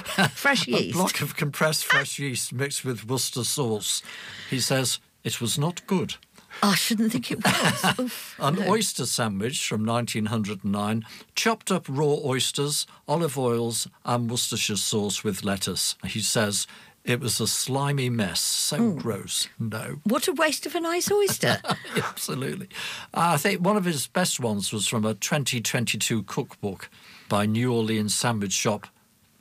[0.33, 0.89] fresh yeast.
[0.89, 4.01] a block of compressed fresh yeast mixed with Worcester sauce.
[4.49, 6.15] He says it was not good.
[6.63, 7.95] I shouldn't think it was.
[7.99, 8.69] Oof, An no.
[8.69, 11.03] oyster sandwich from 1909,
[11.35, 15.95] chopped up raw oysters, olive oils, and Worcestershire sauce with lettuce.
[16.05, 16.65] He says
[17.03, 18.97] it was a slimy mess, so Mm.
[19.01, 19.49] gross.
[19.59, 19.99] No.
[20.05, 21.61] What a waste of a nice oyster.
[21.97, 22.69] Absolutely.
[23.13, 26.89] I think one of his best ones was from a 2022 cookbook
[27.27, 28.87] by New Orleans sandwich shop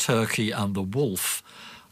[0.05, 1.43] Turkey and the Wolf.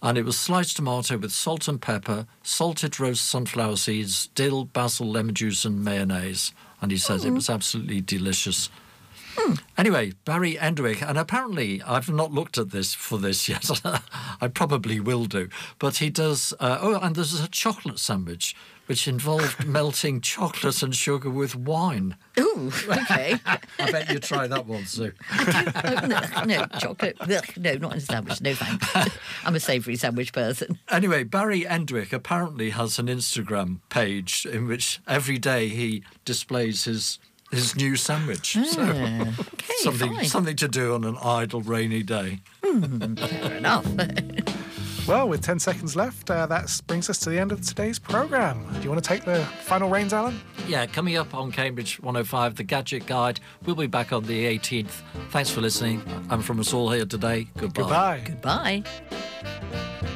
[0.03, 5.09] And it was sliced tomato with salt and pepper, salted roast sunflower seeds, dill, basil,
[5.09, 6.53] lemon juice, and mayonnaise.
[6.83, 8.69] And he says it was absolutely delicious.
[9.79, 13.81] Anyway, Barry Endwick, and apparently I've not looked at this for this yet.
[14.43, 15.49] I probably will do.
[15.79, 16.53] But he does.
[16.61, 18.55] Uh, oh, and there's a chocolate sandwich
[18.87, 22.17] which involved melting chocolate and sugar with wine.
[22.39, 23.39] Ooh, okay.
[23.47, 25.13] I bet you try that one, Sue.
[25.33, 26.01] Oh,
[26.45, 27.17] no, no, chocolate.
[27.27, 28.41] No, not in a sandwich.
[28.41, 29.17] No thanks.
[29.45, 30.79] I'm a savoury sandwich person.
[30.91, 37.19] Anyway, Barry Endwick apparently has an Instagram page in which every day he displays his
[37.53, 38.57] his new sandwich.
[38.59, 40.25] Ah, so okay, something fine.
[40.25, 42.41] something to do on an idle rainy day.
[42.65, 43.87] Hmm, fair enough.
[45.09, 48.65] Well, with 10 seconds left, uh, that brings us to the end of today's programme.
[48.75, 50.41] Do you want to take the final reins, Alan?
[50.69, 53.41] Yeah, coming up on Cambridge 105, the Gadget Guide.
[53.67, 55.03] We'll be back on the 18th.
[55.31, 56.03] Thanks for listening.
[56.31, 58.21] And from us all here today, goodbye.
[58.25, 58.85] Goodbye.
[58.85, 60.09] Goodbye.